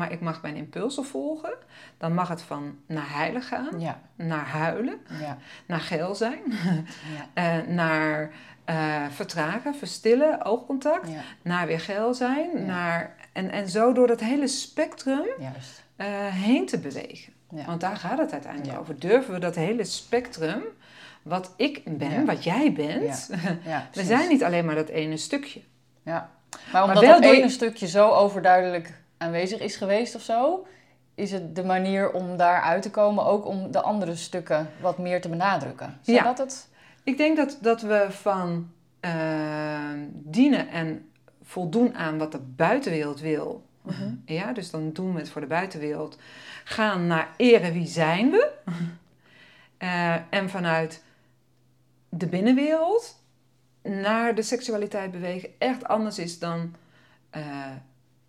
[0.00, 1.52] maar ik mag mijn impulsen volgen,
[1.98, 4.00] dan mag het van naar heilig gaan, Ja.
[4.16, 5.38] naar huilen, Ja.
[5.66, 6.38] naar geil zijn,
[7.34, 7.58] Ja.
[7.60, 8.30] eh, naar
[8.64, 11.08] eh, vertragen, verstillen, oogcontact,
[11.42, 15.82] naar weer geil zijn, naar, en, en zo door dat hele spectrum Juist.
[15.96, 17.32] eh, heen te bewegen.
[17.66, 18.98] Want daar gaat het uiteindelijk over.
[18.98, 20.62] Durven we dat hele spectrum,
[21.22, 23.30] wat ik ben, wat jij bent,
[23.92, 25.60] we zijn niet alleen maar dat ene stukje.
[26.02, 26.30] Ja.
[26.72, 30.66] Maar omdat wel dat je- ene stukje zo overduidelijk aanwezig is geweest of zo,
[31.14, 34.98] is het de manier om daar uit te komen ook om de andere stukken wat
[34.98, 35.98] meer te benadrukken.
[36.04, 36.22] Is Ja.
[36.22, 36.68] dat het?
[37.04, 41.10] Ik denk dat, dat we van eh, dienen en
[41.42, 43.64] voldoen aan wat de buitenwereld wil.
[43.82, 44.14] Mhm.
[44.24, 46.18] Ja, dus dan doen we het voor de buitenwereld.
[46.64, 48.50] Gaan naar eren wie zijn we.
[49.78, 51.02] Eh, en vanuit
[52.08, 53.22] de binnenwereld
[53.82, 56.74] naar de seksualiteit bewegen echt anders is dan
[57.30, 57.42] eh,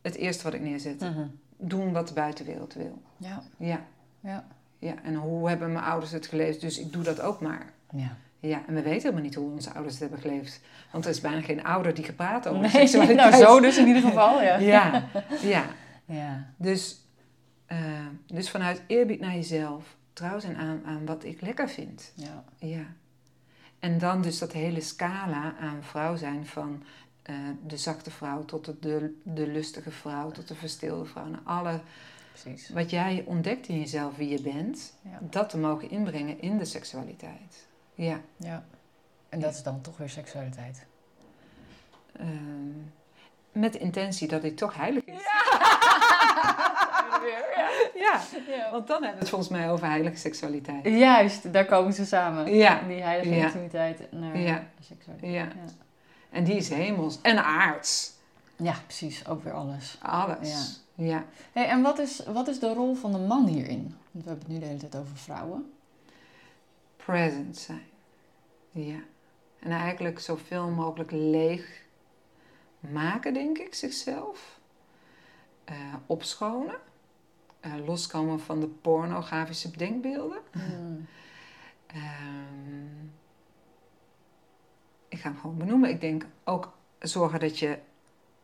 [0.02, 1.00] het eerste wat ik neerzet.
[1.00, 1.26] Mhm.
[1.58, 3.02] Doen wat de buitenwereld wil.
[3.18, 3.86] Ja, Ja,
[4.20, 4.46] ja.
[4.80, 4.94] ja.
[5.04, 6.62] En hoe hebben mijn ouders het geleefd?
[6.62, 7.74] Dus ik doe dat ook maar.
[7.96, 8.18] Ja.
[8.40, 10.62] Ja, en we weten helemaal niet hoe onze ouders het hebben geleefd.
[10.92, 13.32] Want er is bijna geen ouder die gepraat over Nee, seksualiteit.
[13.32, 14.58] nou zo dus in ieder geval, ja.
[14.58, 15.04] Ja,
[15.42, 15.66] ja.
[16.06, 17.06] Ja, Dus,
[17.66, 17.78] eh,
[18.28, 22.12] dus vanuit eerbied naar jezelf, trouw zijn aan, aan wat ik lekker vind.
[22.16, 22.44] ja.
[22.60, 22.86] Ja.
[23.80, 26.84] En dan dus dat hele scala aan vrouw zijn van
[27.22, 31.26] eh, de zachte vrouw tot de, de, de lustige vrouw, tot de verstilde vrouw.
[31.26, 31.80] En alle,
[32.32, 32.70] precies.
[32.70, 35.18] wat jij ontdekt in jezelf wie je bent, Ja.
[35.22, 37.68] dat te mogen inbrengen in de seksualiteit.
[37.96, 38.20] Ja.
[38.38, 38.64] Ja.
[39.30, 40.86] En dat is dan toch weer seksualiteit.
[42.18, 42.70] Ehm,
[43.52, 45.24] met de intentie dat dit toch heilig is.
[47.96, 48.20] Ja,
[48.56, 48.72] Ja.
[48.72, 50.86] want dan hebben we het volgens mij over heilige seksualiteit.
[50.86, 52.56] Juist, daar komen ze samen.
[52.56, 52.82] Ja.
[52.88, 53.46] Die heilige Ja.
[53.46, 54.64] intimiteit naar Ja.
[54.82, 55.34] seksualiteit.
[55.34, 55.48] Ja.
[56.32, 56.38] Ja.
[56.38, 58.14] En die is hemels en aards.
[58.56, 59.28] Ja, precies.
[59.28, 59.98] Ook weer alles.
[60.02, 60.82] Alles.
[60.96, 61.26] Ja.
[61.52, 63.96] Hey, en wat is, wat is de rol van de man hierin?
[64.12, 65.72] Want we hebben het nu de hele tijd over vrouwen.
[66.96, 67.86] Present zijn.
[68.72, 69.00] Ja.
[69.60, 71.82] En eigenlijk zoveel mogelijk leeg
[72.80, 74.60] maken, denk ik, zichzelf.
[75.64, 75.76] Eh,
[76.06, 76.76] opschonen.
[77.60, 80.40] Eh, loskomen van de pornografische denkbeelden.
[80.52, 81.08] Hmm.
[81.88, 83.08] Ehm,
[85.24, 85.90] hem gewoon benoemen.
[85.90, 87.78] Ik denk ook zorgen dat je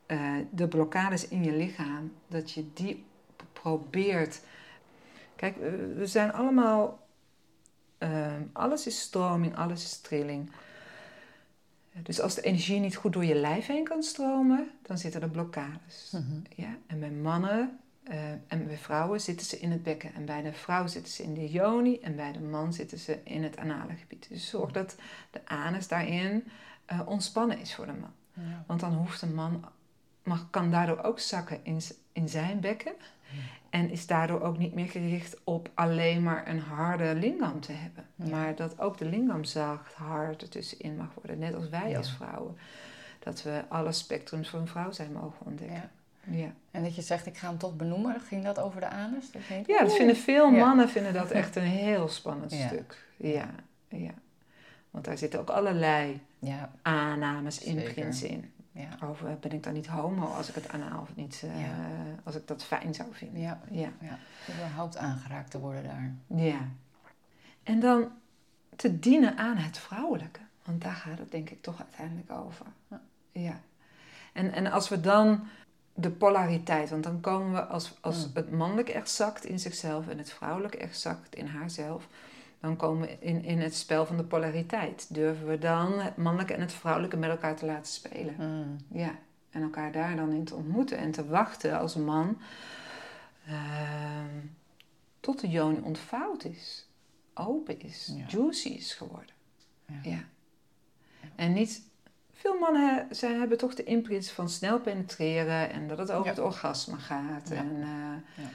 [0.06, 3.06] eh, de blokkades in je lichaam, dat je die
[3.54, 4.42] probeert.
[5.36, 7.06] Kijk, we we zijn allemaal.
[7.98, 10.52] ehm, alles is stroming, alles is trilling.
[12.04, 15.30] Dus als de energie niet goed door je lijf heen kan stromen, dan zitten er
[15.30, 16.12] blokkades.
[16.12, 16.40] Mhm.
[16.56, 17.80] Ja, en bij mannen
[18.10, 20.14] eh, en bij vrouwen zitten ze in het bekken.
[20.14, 23.20] En bij de vrouw zitten ze in de yoni en bij de man zitten ze
[23.24, 24.30] in het anale gebied.
[24.30, 24.96] Dus zorg dat
[25.32, 26.48] de anus daarin
[26.86, 28.14] eh, ontspannen is voor de man.
[28.34, 28.64] Ja.
[28.68, 29.66] Want dan hoeft de man,
[30.24, 31.80] mag, kan daardoor ook zakken in,
[32.12, 32.94] in zijn bekken.
[33.70, 38.06] En is daardoor ook niet meer gericht op alleen maar een harde lingam te hebben.
[38.16, 38.30] Ja.
[38.30, 41.40] Maar dat ook de lingam zacht, hard ertussenin mag worden.
[41.40, 42.58] Net als wij als vrouwen.
[43.20, 45.92] Dat we alle spectrums van een vrouw zijn mogen ontdekken.
[46.30, 46.48] Ja.
[46.72, 48.22] En dat je zegt, ik ga hem toch benoemen.
[48.22, 49.32] Ging dat over de anus?
[49.32, 50.66] Dat Ja, dat vinden veel Ja.
[50.66, 52.68] mannen vinden dat echt een heel spannend Ja.
[52.68, 53.06] stuk.
[53.18, 53.50] Ja,
[53.88, 54.12] ja.
[54.92, 58.52] Want daar zitten ook allerlei Ja, aannames, imprints in.
[58.72, 61.52] ja, Over ben ik dan niet homo als ik het anaal of niet, eh,
[62.24, 63.42] als ik dat fijn zou vinden.
[63.42, 63.60] ja.
[63.70, 63.90] Ja.
[64.02, 64.18] ja.
[64.54, 66.14] Überhaupt aangeraakt te worden daar.
[66.40, 66.60] ja.
[67.64, 68.12] En dan
[68.76, 70.40] te dienen aan het vrouwelijke.
[70.64, 72.66] Want daar gaat het denk ik toch uiteindelijk over.
[72.88, 73.02] Ja.
[73.32, 73.60] Ja.
[74.34, 75.48] En, en als we dan
[76.00, 78.32] de polariteit, want dan komen we als, als Mm.
[78.34, 82.08] het mannelijke echt zakt in zichzelf en het vrouwelijke echt zakt in haarzelf,
[82.60, 85.14] dan komen we in, in het spel van de polariteit.
[85.14, 88.36] Durven we dan het mannelijke en het vrouwelijke met elkaar te laten spelen?
[88.36, 88.78] Hmm.
[88.92, 89.16] Ja,
[89.50, 92.38] en elkaar daar dan in te ontmoeten en te wachten als man
[93.48, 94.46] ehm,
[95.20, 96.90] tot de joni ontvouwd is,
[97.34, 98.26] open is, Ja.
[98.28, 99.36] juicy is geworden.
[99.86, 100.00] Ja.
[100.04, 100.20] Ja.
[101.36, 101.82] En niet,
[102.38, 106.30] veel mannen zijn, hebben toch de imprints van snel penetreren en dat het over Ja.
[106.30, 107.50] het orgasme gaat.
[107.50, 107.56] Ja.
[107.56, 108.50] En, eh, Ja.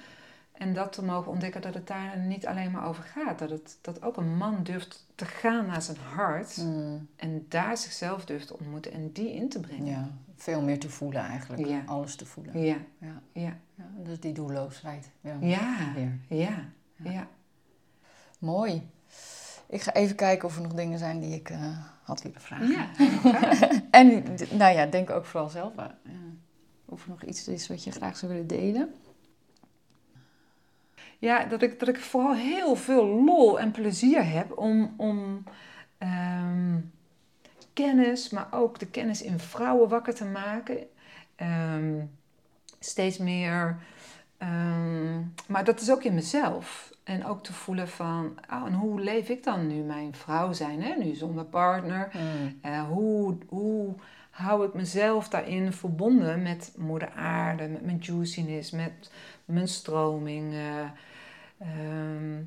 [0.53, 3.39] en dat te mogen ontdekken dat het daar niet alleen maar over gaat.
[3.39, 7.09] Dat, het, dat ook een man durft te gaan naar zijn hart Hmm.
[7.17, 9.87] en daar zichzelf durft te ontmoeten en die in te brengen.
[9.87, 11.89] Ja, veel meer te voelen eigenlijk.
[11.89, 12.59] Alles te voelen.
[12.65, 12.77] Ja,
[13.33, 13.57] Ja.
[14.03, 15.11] dus die doelloosheid.
[15.21, 15.37] Ja.
[16.29, 16.65] ja,
[16.99, 17.27] ja.
[18.39, 18.91] Mooi.
[19.73, 22.69] Ik ga even kijken of er nog dingen zijn die ik eh, had willen vragen.
[22.69, 22.91] Ja,
[23.91, 25.95] En nou ja, denk ook vooral zelf aan.
[26.05, 26.11] Ja.
[26.85, 28.95] Of er nog iets is wat je graag zou willen delen.
[31.19, 35.45] ja dat, ik, dat ik vooral heel veel lol en plezier heb om, om
[35.99, 36.79] ehm,
[37.73, 40.87] kennis, maar ook de kennis in vrouwen wakker te maken.
[41.37, 42.01] Ehm,
[42.79, 43.77] steeds meer.
[44.39, 46.92] ehm, maar dat is ook in mezelf.
[47.05, 50.83] En ook te voelen van, oh, en hoe leef ik dan nu mijn vrouw zijn,
[50.83, 50.95] hè?
[50.95, 52.11] nu zonder partner?
[52.61, 53.95] Eh, hoe, hoe
[54.31, 59.11] hou ik mezelf daarin verbonden met moeder aarde, met mijn juiciness, met
[59.45, 60.53] mijn stroming?
[60.53, 60.85] eh,
[61.59, 62.43] ehm,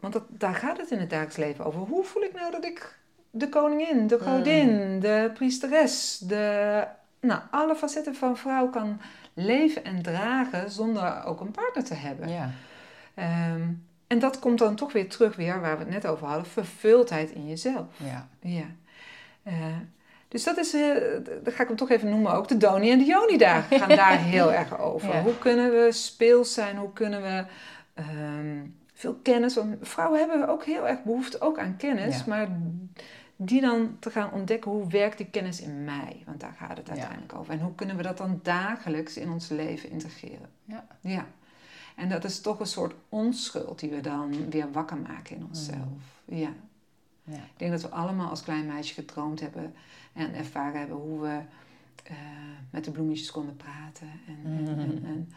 [0.00, 1.80] want dat, daar gaat het in het dagelijks leven over.
[1.80, 2.98] Hoe voel ik nou dat ik
[3.30, 6.84] de koningin, de godin, de priesteres, de,
[7.20, 9.00] nou, alle facetten van vrouw kan
[9.34, 12.28] leven en dragen zonder ook een partner te hebben?
[12.28, 12.50] Ja.
[13.14, 13.62] Ehm,
[14.12, 17.30] en dat komt dan toch weer terug, weer waar we het net over hadden, vervuldheid
[17.30, 17.86] in jezelf.
[17.96, 18.28] Ja.
[18.40, 18.66] Ja.
[19.42, 19.54] Eh,
[20.28, 20.70] dus dat is,
[21.42, 23.88] dat ga ik hem toch even noemen ook, de Doni en de Joni dagen gaan
[23.96, 25.08] daar heel erg over.
[25.14, 25.22] Ja.
[25.22, 27.44] Hoe kunnen we speels zijn, hoe kunnen we
[27.94, 28.60] ehm,
[28.94, 32.22] veel kennis, want vrouwen hebben ook heel erg behoefte ook aan kennis, Ja.
[32.26, 32.48] maar
[33.36, 36.22] die dan te gaan ontdekken hoe werkt die kennis in mij.
[36.26, 36.92] Want daar gaat het Ja.
[36.92, 37.52] uiteindelijk over.
[37.52, 40.48] En hoe kunnen we dat dan dagelijks in ons leven integreren.
[40.64, 40.86] Ja.
[41.00, 41.26] Ja.
[41.96, 46.20] En dat is toch een soort onschuld die we dan weer wakker maken in onszelf.
[46.24, 46.52] Ja.
[47.24, 47.34] Ja.
[47.34, 49.74] Ik denk dat we allemaal als klein meisje gedroomd hebben
[50.12, 51.40] en ervaren hebben hoe we
[52.02, 52.16] eh,
[52.70, 54.10] met de bloemetjes konden praten.
[54.26, 55.32] En, en, en, en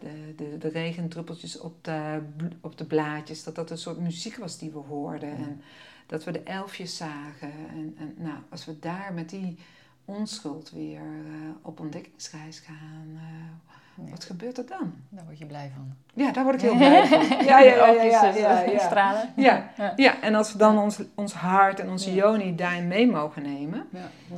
[0.00, 2.22] de, de, de regendruppeltjes op de,
[2.60, 5.36] op de blaadjes, dat dat een soort muziek was die we hoorden.
[5.36, 5.60] En
[6.06, 7.52] dat we de elfjes zagen.
[7.68, 9.58] En, en nou, als we daar met die
[10.04, 13.74] onschuld weer eh, op ontdekkingsreis gaan, eh,
[14.04, 14.10] Ja.
[14.10, 14.94] wat gebeurt er dan?
[15.08, 15.94] Daar word je blij van.
[16.14, 17.20] Ja, daar word ik heel blij van.
[17.44, 18.02] Ja, ja, ja, ja,
[18.34, 18.78] ja, eh, ja.
[18.78, 19.32] stralen.
[19.46, 20.20] Ja, Ja.
[20.22, 23.86] en als we dan ons, ons hart en onze joni daarin mee mogen nemen.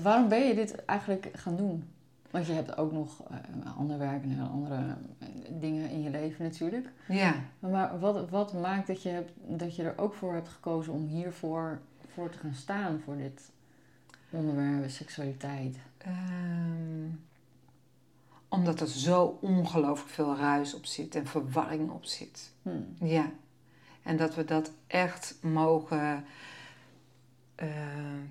[0.02, 1.88] Waarom ben je dit eigenlijk gaan doen?
[2.30, 3.36] Want je hebt ook nog eh,
[3.78, 4.74] ander werk en andere
[5.18, 6.88] eh, dingen in je leven natuurlijk.
[7.08, 10.92] Ja, Maar wat, wat maakt dat je, hebt, dat je er ook voor hebt gekozen
[10.92, 11.78] om hiervoor
[12.14, 13.50] voor te gaan staan, voor dit
[14.30, 15.76] onderwerp seksualiteit?
[15.98, 17.06] ehm,
[18.48, 22.52] omdat er zo ongelooflijk veel ruis op zit en verwarring op zit.
[22.62, 23.06] Hm.
[23.06, 23.30] Ja,
[24.02, 26.24] en dat we dat echt mogen
[27.54, 27.68] eh,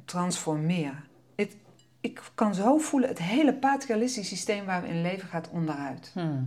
[0.06, 1.04] transformeren.
[1.36, 1.56] Het,
[2.02, 6.12] ik kan zo voelen, het hele patriarchische systeem waar we in leven gaat onderuit.
[6.14, 6.44] Hm.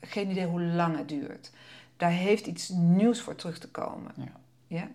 [0.00, 1.52] Geen idee hoe lang het duurt.
[1.96, 4.12] Daar heeft iets nieuws voor terug te komen.
[4.16, 4.32] Ja.
[4.66, 4.90] Ja?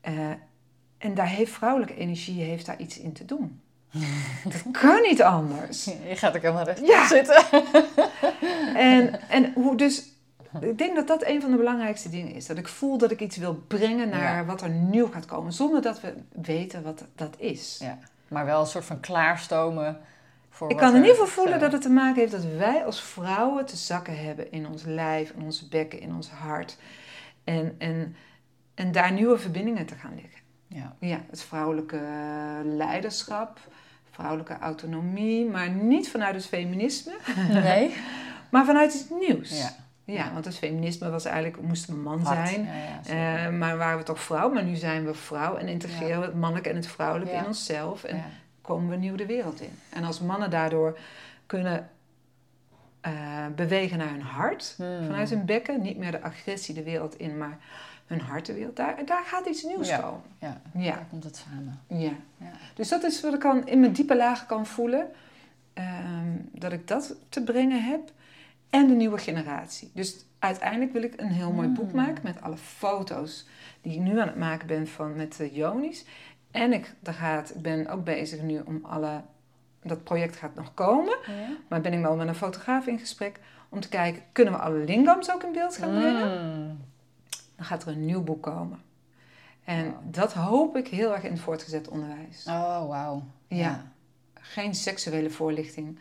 [0.00, 0.30] Eh,
[0.98, 3.60] en daar heeft vrouwelijke energie heeft daar iets in te doen.
[4.44, 5.84] dat kan niet anders.
[5.84, 7.06] Je gaat ook helemaal recht Ja.
[7.06, 7.44] zitten.
[8.74, 10.08] En, en hoe dus,
[10.60, 12.46] ik denk dat dat een van de belangrijkste dingen is.
[12.46, 14.44] Dat ik voel dat ik iets wil brengen naar Ja.
[14.44, 15.52] wat er nieuw gaat komen.
[15.52, 17.78] Zonder dat we weten wat dat is.
[17.80, 17.98] Ja.
[18.28, 20.00] Maar wel een soort van klaarstomen
[20.50, 22.84] voor Ik kan in er- ieder geval voelen dat het te maken heeft dat wij
[22.84, 26.76] als vrouwen te zakken hebben in ons lijf, in onze bekken, in ons hart.
[27.44, 28.16] En, en,
[28.74, 30.40] en daar nieuwe verbindingen te gaan liggen.
[30.68, 30.96] Ja.
[30.98, 32.00] Ja, het vrouwelijke
[32.64, 33.58] leiderschap,
[34.12, 37.12] vrouwelijke autonomie, maar niet vanuit het feminisme,
[37.48, 37.94] Nee?
[38.50, 39.58] maar vanuit iets nieuws.
[39.58, 39.70] Ja.
[40.04, 42.48] Ja, want het feminisme was eigenlijk, moesten we man Hard.
[42.48, 42.64] zijn.
[42.64, 43.46] Ja, ja, zeker.
[43.46, 46.34] Eh, maar waren we toch vrouw, maar nu zijn we vrouw en integreren we het
[46.34, 48.04] mannelijke en het vrouwelijke in onszelf.
[48.04, 48.22] En
[48.62, 49.78] komen we nieuw de wereld in.
[49.88, 50.98] En als mannen daardoor
[51.46, 51.88] kunnen
[53.00, 53.12] eh,
[53.56, 55.06] bewegen naar hun hart, Hmm.
[55.06, 57.58] vanuit hun bekken, niet meer de agressie de wereld in, maar
[58.12, 59.98] hun hart de wereld, daar, daar gaat iets nieuws Ja.
[59.98, 60.20] komen.
[60.38, 61.80] Ja, Ja, daar komt het samen.
[61.86, 62.12] ja.
[62.36, 62.50] Ja.
[62.74, 65.08] Dus dat is wat ik kan, in mijn diepe lagen kan voelen,
[65.74, 68.00] ehm, dat ik dat te brengen heb.
[68.70, 69.90] En de nieuwe generatie.
[69.94, 71.96] Dus uiteindelijk wil ik een heel mooi boek Hmm.
[71.96, 73.46] maken met alle foto's
[73.82, 76.04] die ik nu aan het maken ben van, met de Jonis.
[76.50, 79.20] En ik, daar gaat, ik ben ook bezig nu om alle.
[79.82, 81.16] Dat project gaat nog komen.
[81.26, 81.48] Ja.
[81.68, 84.78] Maar ben ik wel met een fotograaf in gesprek om te kijken, kunnen we alle
[84.84, 86.56] lingams ook in beeld gaan brengen?
[86.58, 86.78] Mm.
[87.62, 88.82] Dan gaat er een nieuw boek komen.
[89.64, 92.44] En dat hoop ik heel erg in het voortgezet onderwijs.
[92.46, 93.22] Oh, wauw.
[93.48, 93.82] Ja.
[94.34, 95.98] Geen seksuele voorlichting,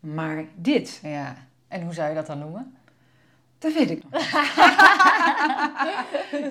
[0.00, 1.00] maar dit.
[1.02, 1.36] ja.
[1.68, 2.76] En hoe zou je dat dan noemen?
[3.58, 4.30] Dat weet ik nog.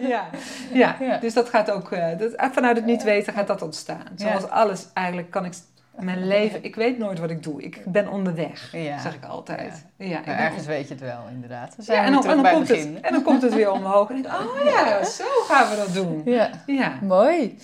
[0.10, 0.30] ja.
[0.74, 0.98] Ja.
[1.00, 1.18] Ja.
[1.18, 4.08] dus dat gaat ook, eh, dat, vanuit het niet weten gaat dat ontstaan.
[4.16, 5.54] Zoals alles, eigenlijk kan ik
[6.00, 7.62] mijn leven, ik weet nooit wat ik doe.
[7.64, 9.00] Ik ben onderweg, Ja.
[9.00, 9.86] zeg ik altijd.
[9.98, 10.20] Ja.
[10.20, 11.76] ik ergens weet je het wel, inderdaad.
[11.76, 13.04] We zijn Ja, en dan, en, terug dan bij komt het het, begin.
[13.04, 14.10] en dan komt het weer omhoog.
[14.10, 16.22] En ik denk, oh ja, zo gaan we dat doen.
[16.66, 17.00] Ja.
[17.02, 17.58] Mooi.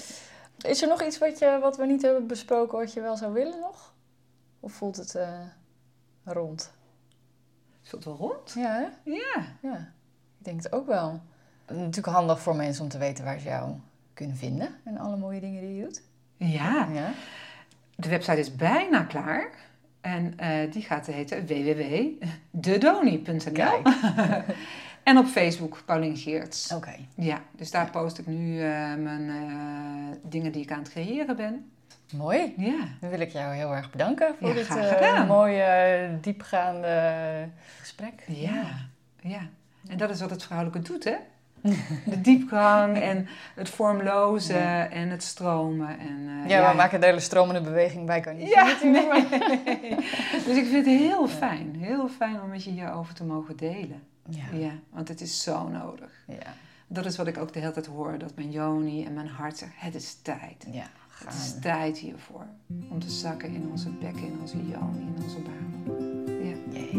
[0.58, 3.34] Is er nog iets wat, je, wat we niet hebben besproken wat je wel zou
[3.34, 3.94] willen nog?
[4.60, 5.30] Of voelt het eh,
[6.24, 6.72] rond?
[7.84, 8.54] Is het wel rond?
[8.56, 9.12] Ja, hè?
[9.12, 9.46] Ja.
[9.62, 9.76] Ja,
[10.40, 11.20] ik denk het ook wel.
[11.68, 13.72] Natuurlijk handig voor mensen om te weten waar ze jou
[14.14, 14.70] kunnen vinden.
[14.84, 16.02] En alle mooie dingen die je doet.
[16.38, 17.10] Ja, Ja.
[17.98, 19.50] De website is bijna klaar.
[20.02, 23.82] En eh, die gaat heten www.dedoni.nl.
[25.04, 26.72] En op Facebook, Paulien Geerts.
[26.74, 26.96] Oké.
[27.16, 29.36] Ja, dus daar post ik nu eh, mijn eh,
[30.24, 31.72] dingen die ik aan het creëren ben.
[32.14, 32.54] Mooi.
[32.58, 37.48] Ja, Dan wil ik jou heel erg bedanken voor Ja, dit mooie, diepgaande
[37.80, 38.24] gesprek.
[38.28, 38.64] ja,
[39.22, 39.42] ja.
[39.90, 41.16] En dat is wat het vrouwelijke doet, hè?
[42.06, 44.90] De diepgang en het vormloze Ja.
[44.90, 46.00] en het stromen.
[46.00, 49.96] En, eh, Ja, we maken de hele stromende beweging bij, kan je Ja, natuurlijk, nee.
[50.48, 51.76] Dus ik vind het heel fijn.
[51.80, 54.04] Heel fijn om met je hierover te mogen delen.
[54.30, 54.44] Ja.
[54.54, 56.10] Ja, want het is zo nodig.
[56.28, 56.54] Ja.
[56.88, 58.18] Dat is wat ik ook de hele tijd hoor.
[58.18, 60.68] Dat mijn joni en mijn hart zeggen, het is tijd.
[60.72, 60.84] Ja.
[61.26, 62.46] Het is tijd hiervoor.
[62.90, 65.84] Om te zakken in onze bekken, in onze joni, in onze baan.
[66.44, 66.92] Ja, Jee.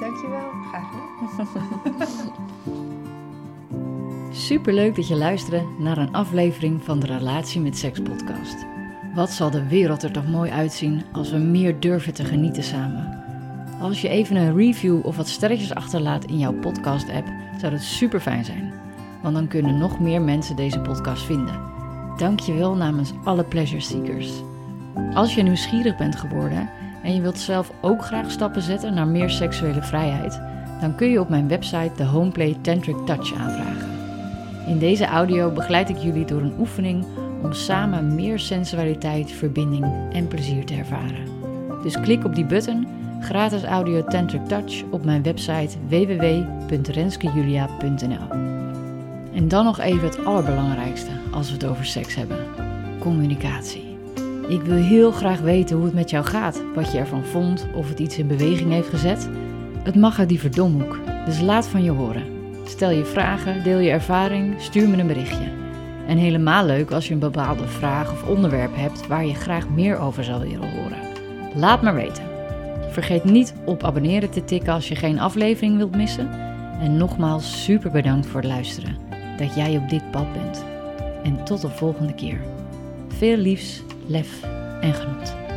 [0.00, 0.50] Dankjewel.
[0.70, 2.88] graag gedaan.
[4.32, 8.66] Superleuk dat je luisterde naar een aflevering van de Relatie met Seks podcast.
[9.14, 13.24] Wat zal de wereld er toch mooi uitzien als we meer durven te genieten samen.
[13.80, 17.26] Als je even een review of wat sterretjes achterlaat in jouw podcast app,
[17.58, 18.72] zou dat super fijn zijn.
[19.22, 21.60] Want dan kunnen nog meer mensen deze podcast vinden.
[22.16, 24.30] Dankjewel namens alle pleasure seekers.
[25.14, 26.70] Als je nieuwsgierig bent geworden
[27.02, 30.40] en je wilt zelf ook graag stappen zetten naar meer seksuele vrijheid,
[30.80, 33.89] dan kun je op mijn website de Homeplay Tantric Touch aanvragen.
[34.70, 37.04] In deze audio begeleid ik jullie door een oefening
[37.42, 41.24] om samen meer sensualiteit, verbinding en plezier te ervaren.
[41.82, 42.86] Dus klik op die button,
[43.20, 48.28] gratis audio Tantric Touch, op mijn website www.renskejulia.nl.
[49.34, 52.46] En dan nog even het allerbelangrijkste als we het over seks hebben:
[52.98, 53.96] communicatie.
[54.48, 57.88] Ik wil heel graag weten hoe het met jou gaat, wat je ervan vond, of
[57.88, 59.28] het iets in beweging heeft gezet.
[59.82, 62.39] Het mag uit die verdomhoek, dus laat van je horen.
[62.70, 65.52] Stel je vragen, deel je ervaring, stuur me een berichtje.
[66.06, 69.98] En helemaal leuk als je een bepaalde vraag of onderwerp hebt waar je graag meer
[69.98, 70.98] over zou willen horen.
[71.54, 72.24] Laat maar weten.
[72.90, 76.30] Vergeet niet op abonneren te tikken als je geen aflevering wilt missen.
[76.80, 78.96] En nogmaals super bedankt voor het luisteren.
[79.36, 80.64] Dat jij op dit pad bent.
[81.22, 82.40] En tot de volgende keer.
[83.08, 84.42] Veel liefs, lef
[84.80, 85.49] en genot.